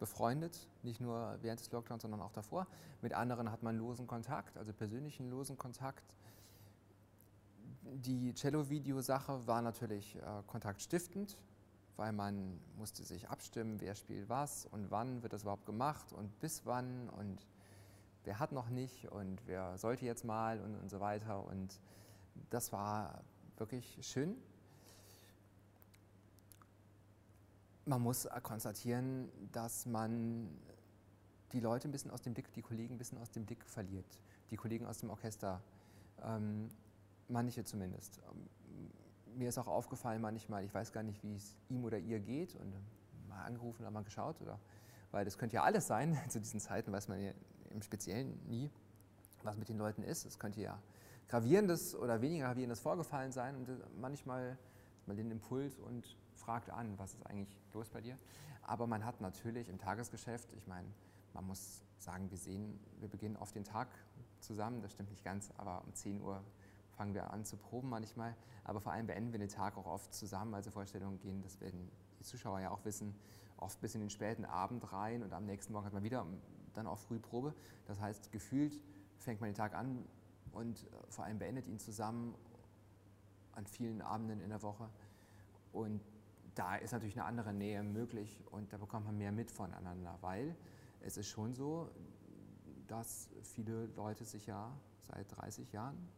[0.00, 2.66] befreundet, nicht nur während des Lockdowns, sondern auch davor.
[3.02, 6.16] Mit anderen hat man losen Kontakt, also persönlichen losen Kontakt.
[7.82, 11.38] Die Cello-Video-Sache war natürlich äh, kontaktstiftend
[11.98, 16.38] weil man musste sich abstimmen, wer spielt was und wann wird das überhaupt gemacht und
[16.38, 17.44] bis wann und
[18.22, 21.44] wer hat noch nicht und wer sollte jetzt mal und, und so weiter.
[21.44, 21.80] Und
[22.50, 23.24] das war
[23.56, 24.36] wirklich schön.
[27.84, 30.56] Man muss konstatieren, dass man
[31.50, 34.20] die Leute ein bisschen aus dem Blick, die Kollegen ein bisschen aus dem Blick verliert.
[34.52, 35.60] Die Kollegen aus dem Orchester,
[36.22, 36.68] ähm,
[37.26, 38.20] manche zumindest
[39.36, 42.54] mir ist auch aufgefallen manchmal, ich weiß gar nicht, wie es ihm oder ihr geht
[42.56, 42.72] und
[43.28, 44.58] mal angerufen oder mal geschaut, oder,
[45.10, 46.18] weil das könnte ja alles sein.
[46.28, 47.32] Zu diesen Zeiten weiß man ja
[47.70, 48.70] im Speziellen nie,
[49.42, 50.24] was mit den Leuten ist.
[50.24, 50.78] Es könnte ja
[51.28, 53.68] gravierendes oder weniger gravierendes vorgefallen sein und
[54.00, 54.58] manchmal
[55.06, 58.18] man den Impuls und fragt an, was ist eigentlich los bei dir.
[58.62, 60.88] Aber man hat natürlich im Tagesgeschäft, ich meine,
[61.32, 63.88] man muss sagen, wir sehen, wir beginnen auf den Tag
[64.40, 66.42] zusammen, das stimmt nicht ganz, aber um 10 Uhr
[66.98, 68.34] fangen wir an zu proben manchmal,
[68.64, 71.88] aber vor allem beenden wir den Tag auch oft zusammen, also Vorstellungen gehen, das werden
[72.18, 73.14] die Zuschauer ja auch wissen,
[73.56, 76.26] oft bis in den späten Abend rein und am nächsten Morgen hat man wieder
[76.74, 77.54] dann auch früh Probe.
[77.86, 78.80] Das heißt, gefühlt
[79.16, 80.04] fängt man den Tag an
[80.50, 82.34] und äh, vor allem beendet ihn zusammen
[83.52, 84.88] an vielen Abenden in der Woche.
[85.72, 86.02] Und
[86.56, 90.56] da ist natürlich eine andere Nähe möglich und da bekommt man mehr mit voneinander, weil
[91.00, 91.90] es ist schon so,
[92.88, 96.08] dass viele Leute sich ja seit 30 Jahren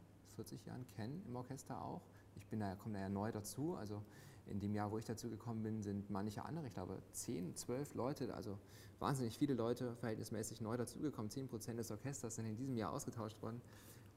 [0.41, 2.01] 40 Jahren kennen im Orchester auch.
[2.37, 3.77] Ich bin da, komme da ja neu dazu.
[3.77, 4.03] Also
[4.47, 7.95] In dem Jahr, wo ich dazu gekommen bin, sind manche andere, ich glaube 10, 12
[7.95, 8.59] Leute, also
[8.99, 11.31] wahnsinnig viele Leute verhältnismäßig neu dazugekommen.
[11.31, 13.61] 10 Prozent des Orchesters sind in diesem Jahr ausgetauscht worden,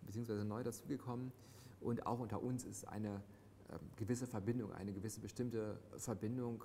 [0.03, 1.31] beziehungsweise neu dazugekommen.
[1.81, 3.21] Und auch unter uns ist eine
[3.67, 6.63] äh, gewisse Verbindung, eine gewisse bestimmte Verbindung,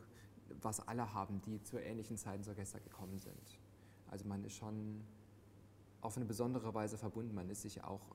[0.62, 3.58] was alle haben, die zur ähnlichen Zeit ins Orchester gekommen sind.
[4.06, 5.02] Also man ist schon
[6.00, 7.34] auf eine besondere Weise verbunden.
[7.34, 8.14] Man ist sich auch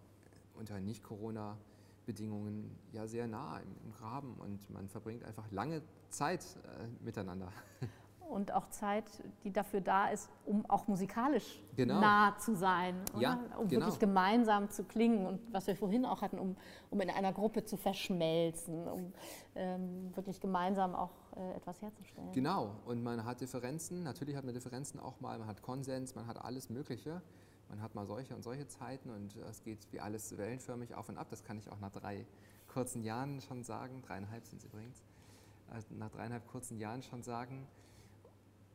[0.55, 6.87] unter Nicht-Corona-Bedingungen ja sehr nah im, im, Graben und man verbringt einfach lange Zeit äh,
[7.03, 7.51] miteinander.
[8.29, 9.05] Und auch Zeit,
[9.43, 11.99] die dafür da ist, um auch musikalisch genau.
[11.99, 13.81] nah zu sein, ja, um genau.
[13.81, 16.55] wirklich gemeinsam zu klingen und was wir vorhin auch hatten, um,
[16.89, 19.13] um in einer Gruppe zu verschmelzen, um
[19.55, 22.31] ähm, wirklich gemeinsam auch äh, etwas herzustellen.
[22.31, 26.25] Genau, und man hat Differenzen, natürlich hat man Differenzen auch mal, man hat Konsens, man
[26.25, 27.21] hat alles Mögliche.
[27.73, 31.17] Man hat mal solche und solche Zeiten und es geht wie alles wellenförmig auf und
[31.17, 31.25] ab.
[31.31, 32.23] Das kann ich auch nach drei
[32.67, 34.03] kurzen Jahren schon sagen.
[34.03, 35.03] Dreieinhalb sind es übrigens.
[35.71, 37.65] Also nach dreieinhalb kurzen Jahren schon sagen.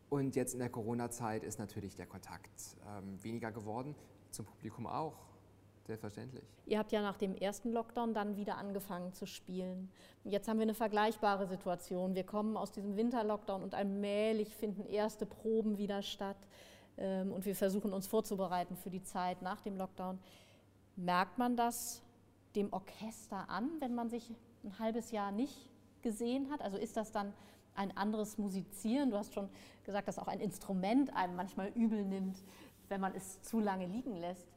[0.09, 2.51] Und jetzt in der Corona-Zeit ist natürlich der Kontakt
[2.89, 3.95] ähm, weniger geworden,
[4.33, 5.15] zum Publikum auch.
[5.87, 6.45] Selbstverständlich.
[6.67, 9.93] Ihr habt ja nach dem ersten Lockdown dann wieder angefangen zu spielen.
[10.25, 12.17] Jetzt haben wir eine vergleichbare Situation.
[12.17, 16.37] Wir kommen aus diesem Winterlockdown und allmählich finden erste Proben wieder statt.
[16.99, 20.19] Ähm, und wir versuchen uns vorzubereiten für die Zeit nach dem Lockdown.
[20.97, 22.03] Merkt man das
[22.57, 24.35] dem Orchester an, wenn man sich
[24.65, 25.71] ein halbes Jahr nicht
[26.03, 26.61] gesehen hat?
[26.61, 27.33] Also ist das dann
[27.75, 29.11] ein anderes Musizieren?
[29.11, 29.49] Du hast schon
[29.85, 32.43] gesagt, dass auch ein Instrument einem manchmal übel nimmt,
[32.89, 34.49] wenn man es zu lange liegen lässt.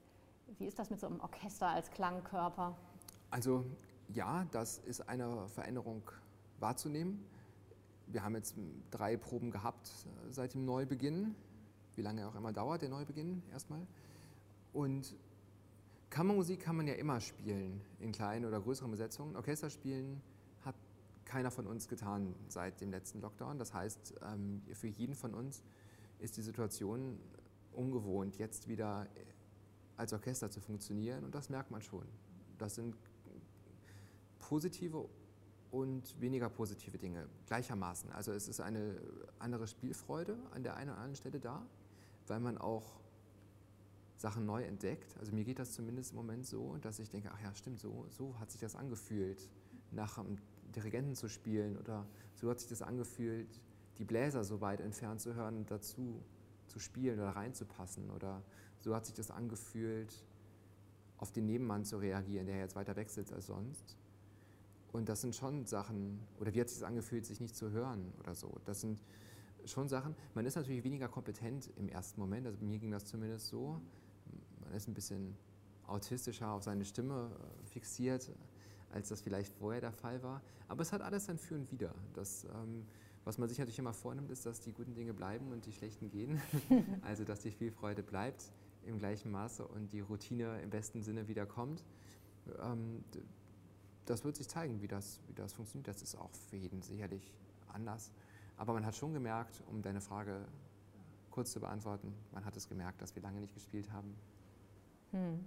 [0.58, 2.76] Wie ist das mit so einem Orchester als Klangkörper?
[3.30, 3.66] Also
[4.10, 6.02] ja, das ist eine Veränderung
[6.60, 7.24] wahrzunehmen.
[8.08, 8.56] Wir haben jetzt
[8.90, 9.90] drei Proben gehabt
[10.30, 11.36] seit dem Neubeginn
[12.02, 13.86] wie lange auch immer dauert, der Neubeginn erstmal.
[14.74, 15.16] Und
[16.10, 19.36] Kammermusik kann man ja immer spielen, in kleinen oder größeren Besetzungen.
[19.36, 20.20] Orchester spielen
[20.66, 20.76] hat
[21.26, 23.60] keiner von uns getan seit dem letzten Lockdown.
[23.60, 25.62] Das heißt, ähm, für jeden von uns
[26.18, 27.20] ist die Situation
[27.72, 29.08] ungewohnt, jetzt wieder
[29.96, 31.24] als Orchester zu funktionieren.
[31.24, 32.08] Und das merkt man schon.
[32.58, 32.96] Das sind
[34.40, 35.08] positive
[35.70, 38.12] und weniger positive Dinge gleichermaßen.
[38.12, 39.00] Also es ist eine
[39.38, 41.64] andere Spielfreude an der einen oder anderen Stelle da
[42.32, 42.86] weil man auch
[44.16, 45.18] Sachen neu entdeckt.
[45.20, 48.06] Also mir geht das zumindest im Moment so, dass ich denke, ach ja, stimmt, so,
[48.10, 49.50] so hat sich das angefühlt,
[49.92, 50.38] nach einem
[50.74, 53.60] Dirigenten zu spielen oder so hat sich das angefühlt,
[53.98, 56.24] die Bläser so weit entfernt zu hören und dazu
[56.68, 58.42] zu spielen oder reinzupassen oder
[58.80, 60.24] so hat sich das angefühlt,
[61.18, 63.98] auf den Nebenmann zu reagieren, der jetzt weiter weg sitzt als sonst.
[64.94, 68.14] Und das sind schon Sachen, oder wie hat sich das angefühlt, sich nicht zu hören
[68.20, 68.56] oder so.
[68.64, 69.04] Das sind
[69.66, 70.16] schon Sachen.
[70.34, 73.82] Man ist natürlich weniger kompetent im ersten Moment, also mir ging das zumindest so.
[74.62, 75.36] Man ist ein bisschen
[75.88, 78.32] autistischer auf seine Stimme äh, fixiert,
[78.92, 80.42] als das vielleicht vorher der Fall war.
[80.68, 81.94] Aber es hat alles sein Für und Wider.
[82.14, 82.86] Das, ähm,
[83.24, 86.10] was man sich natürlich immer vornimmt, ist, dass die guten Dinge bleiben und die schlechten
[86.10, 86.42] gehen.
[87.02, 88.52] also, dass die Spielfreude bleibt
[88.86, 91.84] im gleichen Maße und die Routine im besten Sinne wieder kommt.
[92.62, 93.04] Ähm,
[94.06, 95.88] das wird sich zeigen, wie das, wie das funktioniert.
[95.88, 97.32] Das ist auch für jeden sicherlich
[97.68, 98.12] anders.
[98.62, 100.46] Aber man hat schon gemerkt, um deine Frage
[101.32, 104.16] kurz zu beantworten, man hat es gemerkt, dass wir lange nicht gespielt haben.
[105.10, 105.44] Hm.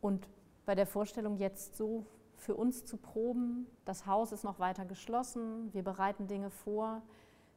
[0.00, 0.28] Und
[0.66, 5.74] bei der Vorstellung jetzt so für uns zu proben, das Haus ist noch weiter geschlossen,
[5.74, 7.02] wir bereiten Dinge vor.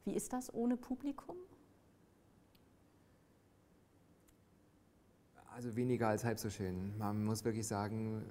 [0.04, 1.36] Wie ist das ohne Publikum?
[5.54, 6.98] Also weniger als halb so schön.
[6.98, 8.24] Man muss wirklich sagen,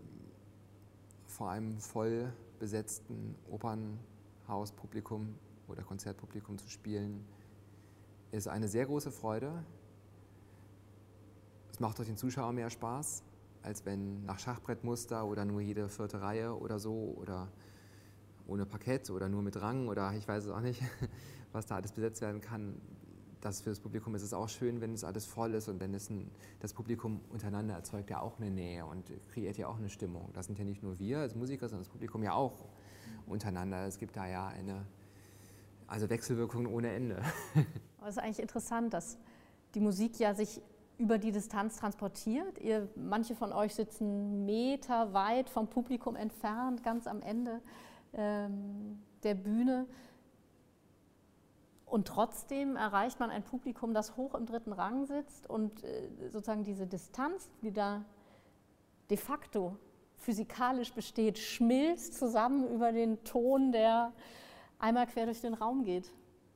[1.28, 3.36] vor einem voll besetzten
[4.46, 5.36] Opernhauspublikum
[5.68, 7.26] oder Konzertpublikum zu spielen,
[8.32, 9.64] ist eine sehr große Freude.
[11.72, 13.24] Es macht euch den Zuschauer mehr Spaß,
[13.64, 17.52] als wenn nach Schachbrettmuster oder nur jede vierte Reihe oder so oder
[18.48, 20.82] ohne Parkett oder nur mit Rang oder ich weiß es auch nicht,
[21.52, 22.80] was da alles besetzt werden kann.
[23.42, 25.94] Das für das Publikum ist es auch schön, wenn es alles voll ist und wenn
[25.94, 26.30] es ein,
[26.60, 30.30] das Publikum untereinander erzeugt ja auch eine Nähe und kreiert ja auch eine Stimmung.
[30.34, 32.66] Das sind ja nicht nur wir als Musiker, sondern das Publikum ja auch
[33.28, 33.86] untereinander.
[33.86, 34.86] Es gibt da ja eine,
[35.88, 37.22] also Wechselwirkungen ohne Ende.
[38.08, 39.18] Es ist eigentlich interessant, dass
[39.74, 40.62] die Musik ja sich
[41.00, 42.60] über die Distanz transportiert.
[42.60, 47.62] Ihr, manche von euch sitzen Meter weit vom Publikum entfernt, ganz am Ende
[48.14, 49.88] ähm, der Bühne.
[51.86, 56.64] Und trotzdem erreicht man ein Publikum, das hoch im dritten Rang sitzt und äh, sozusagen
[56.64, 58.06] diese Distanz, die da
[59.10, 59.78] de facto
[60.26, 64.12] physikalisch besteht, schmilzt zusammen über den Ton der
[64.80, 66.12] einmal quer durch den Raum geht.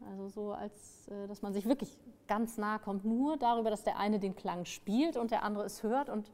[0.10, 1.96] Also so, als äh, dass man sich wirklich
[2.28, 5.84] ganz nah kommt, nur darüber, dass der eine den Klang spielt und der andere es
[5.84, 6.32] hört und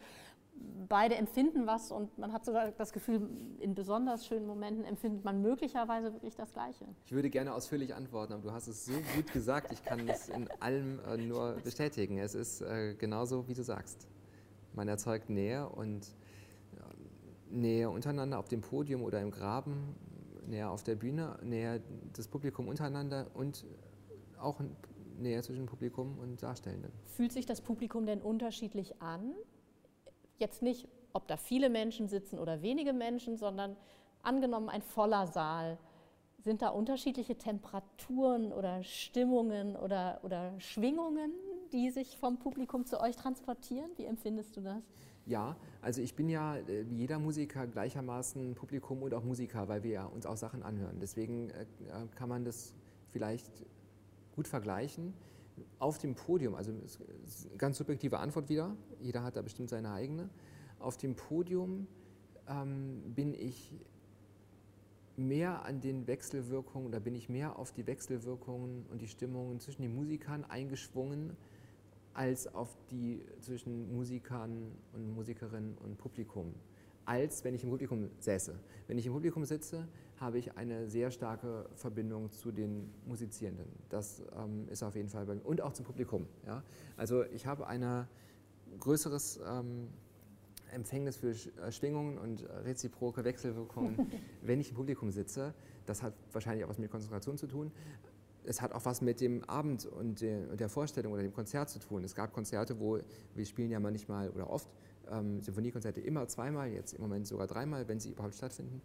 [0.88, 3.29] beide empfinden was und man hat sogar das Gefühl,
[3.59, 6.86] in besonders schönen Momenten empfindet man möglicherweise wirklich das Gleiche.
[7.05, 10.29] Ich würde gerne ausführlich antworten, aber du hast es so gut gesagt, ich kann es
[10.29, 12.17] in allem äh, nur bestätigen.
[12.17, 14.07] Es ist äh, genauso, wie du sagst.
[14.73, 16.15] Man erzeugt Nähe und
[17.56, 19.95] äh, Nähe untereinander auf dem Podium oder im Graben,
[20.47, 21.82] Nähe auf der Bühne, Nähe
[22.16, 23.66] des Publikums untereinander und
[24.39, 24.60] auch
[25.18, 26.91] Nähe zwischen Publikum und Darstellenden.
[27.06, 29.34] Fühlt sich das Publikum denn unterschiedlich an?
[30.38, 33.78] Jetzt nicht, ob da viele Menschen sitzen oder wenige Menschen, sondern
[34.22, 35.78] angenommen ein voller Saal.
[36.39, 41.32] Sind da unterschiedliche Temperaturen oder Stimmungen oder, oder Schwingungen,
[41.72, 43.89] die sich vom Publikum zu euch transportieren?
[43.95, 44.84] Wie empfindest du das?
[45.26, 49.84] Ja, also ich bin ja äh, wie jeder Musiker gleichermaßen Publikum und auch Musiker, weil
[49.84, 50.99] wir ja uns auch Sachen anhören.
[50.99, 51.65] Deswegen äh,
[52.15, 52.76] kann man das
[53.11, 53.65] vielleicht
[54.36, 55.13] gut vergleichen.
[55.80, 56.73] Auf dem Podium, also
[57.57, 60.30] ganz subjektive Antwort wieder, jeder hat da bestimmt seine eigene.
[60.80, 61.88] Auf dem Podium
[62.47, 63.73] ähm, bin ich
[65.17, 69.82] mehr an den Wechselwirkungen oder bin ich mehr auf die Wechselwirkungen und die Stimmungen zwischen
[69.82, 71.38] den Musikern eingeschwungen,
[72.16, 76.55] als auf die zwischen Musikern und Musikerinnen und Publikum,
[77.03, 78.57] als wenn ich im Publikum säße.
[78.88, 79.88] Wenn ich im Publikum sitze,
[80.18, 83.68] habe ich eine sehr starke Verbindung zu den Musizierenden.
[83.89, 85.45] Das ähm, ist auf jeden Fall bei mir.
[85.45, 86.26] Und auch zum Publikum.
[86.45, 86.63] Ja?
[86.95, 88.07] Also ich habe ein
[88.80, 89.89] größeres ähm,
[90.72, 94.09] Empfängnis für äh, Schwingungen und reziproke Wechselwirkungen,
[94.41, 95.53] wenn ich im Publikum sitze.
[95.86, 97.72] Das hat wahrscheinlich auch was mit Konzentration zu tun.
[98.48, 102.04] Es hat auch was mit dem Abend und der Vorstellung oder dem Konzert zu tun.
[102.04, 103.00] Es gab Konzerte, wo
[103.34, 104.70] wir spielen ja manchmal oder oft
[105.12, 108.82] ähm, Symphoniekonzerte immer zweimal, jetzt im Moment sogar dreimal, wenn sie überhaupt stattfinden.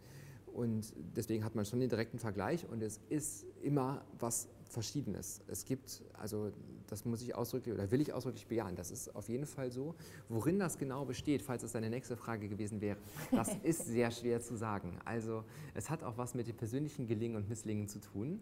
[0.52, 5.42] Und deswegen hat man schon den direkten Vergleich und es ist immer was Verschiedenes.
[5.46, 6.52] Es gibt, also
[6.86, 9.94] das muss ich ausdrücklich oder will ich ausdrücklich bejahen, das ist auf jeden Fall so.
[10.28, 12.98] Worin das genau besteht, falls es deine nächste Frage gewesen wäre,
[13.30, 14.98] das ist sehr schwer zu sagen.
[15.04, 15.44] Also
[15.74, 18.40] es hat auch was mit dem persönlichen Gelingen und Misslingen zu tun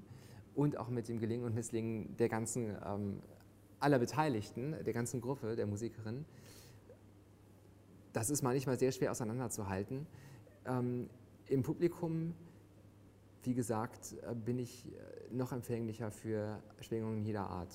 [0.58, 3.22] und auch mit dem Gelingen und Misslingen der ganzen, ähm,
[3.78, 6.24] aller Beteiligten, der ganzen Gruppe der Musikerinnen.
[8.12, 10.04] Das ist manchmal sehr schwer auseinanderzuhalten.
[10.66, 11.08] Ähm,
[11.46, 12.34] im Publikum,
[13.42, 17.72] wie gesagt, äh, bin ich äh, noch empfänglicher für Schwingungen jeder Art.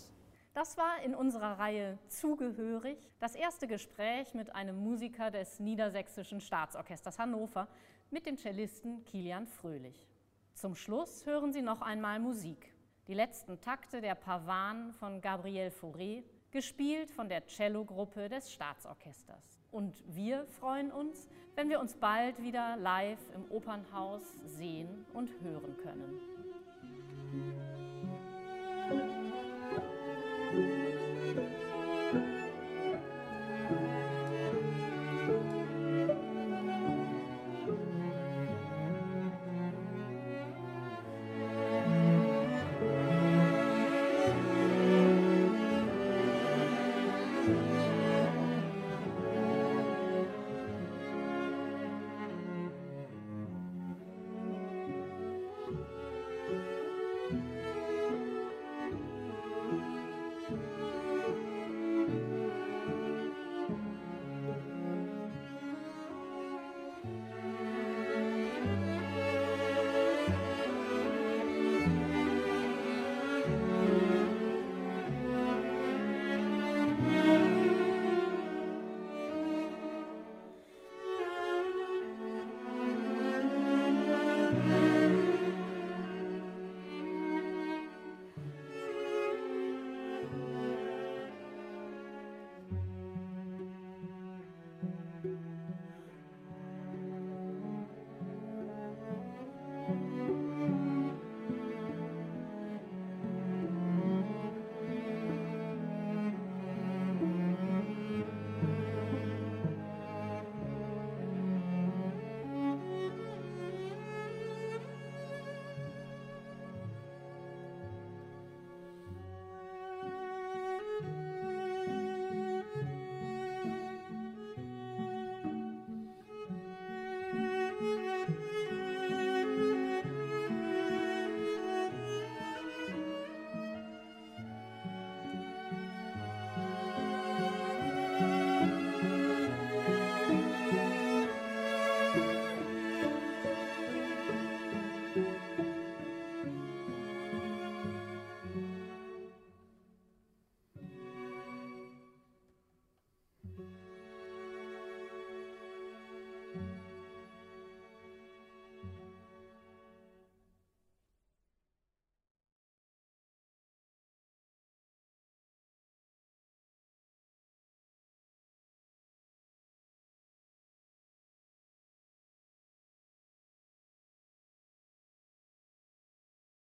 [0.53, 7.17] Das war in unserer Reihe Zugehörig das erste Gespräch mit einem Musiker des Niedersächsischen Staatsorchesters
[7.17, 7.69] Hannover
[8.11, 10.05] mit dem Cellisten Kilian Fröhlich.
[10.53, 12.72] Zum Schluss hören Sie noch einmal Musik
[13.07, 19.59] die letzten Takte der Pavan von Gabriel Fauré, gespielt von der Cellogruppe des Staatsorchesters.
[19.71, 25.75] Und wir freuen uns, wenn wir uns bald wieder live im Opernhaus sehen und hören
[25.77, 26.19] können.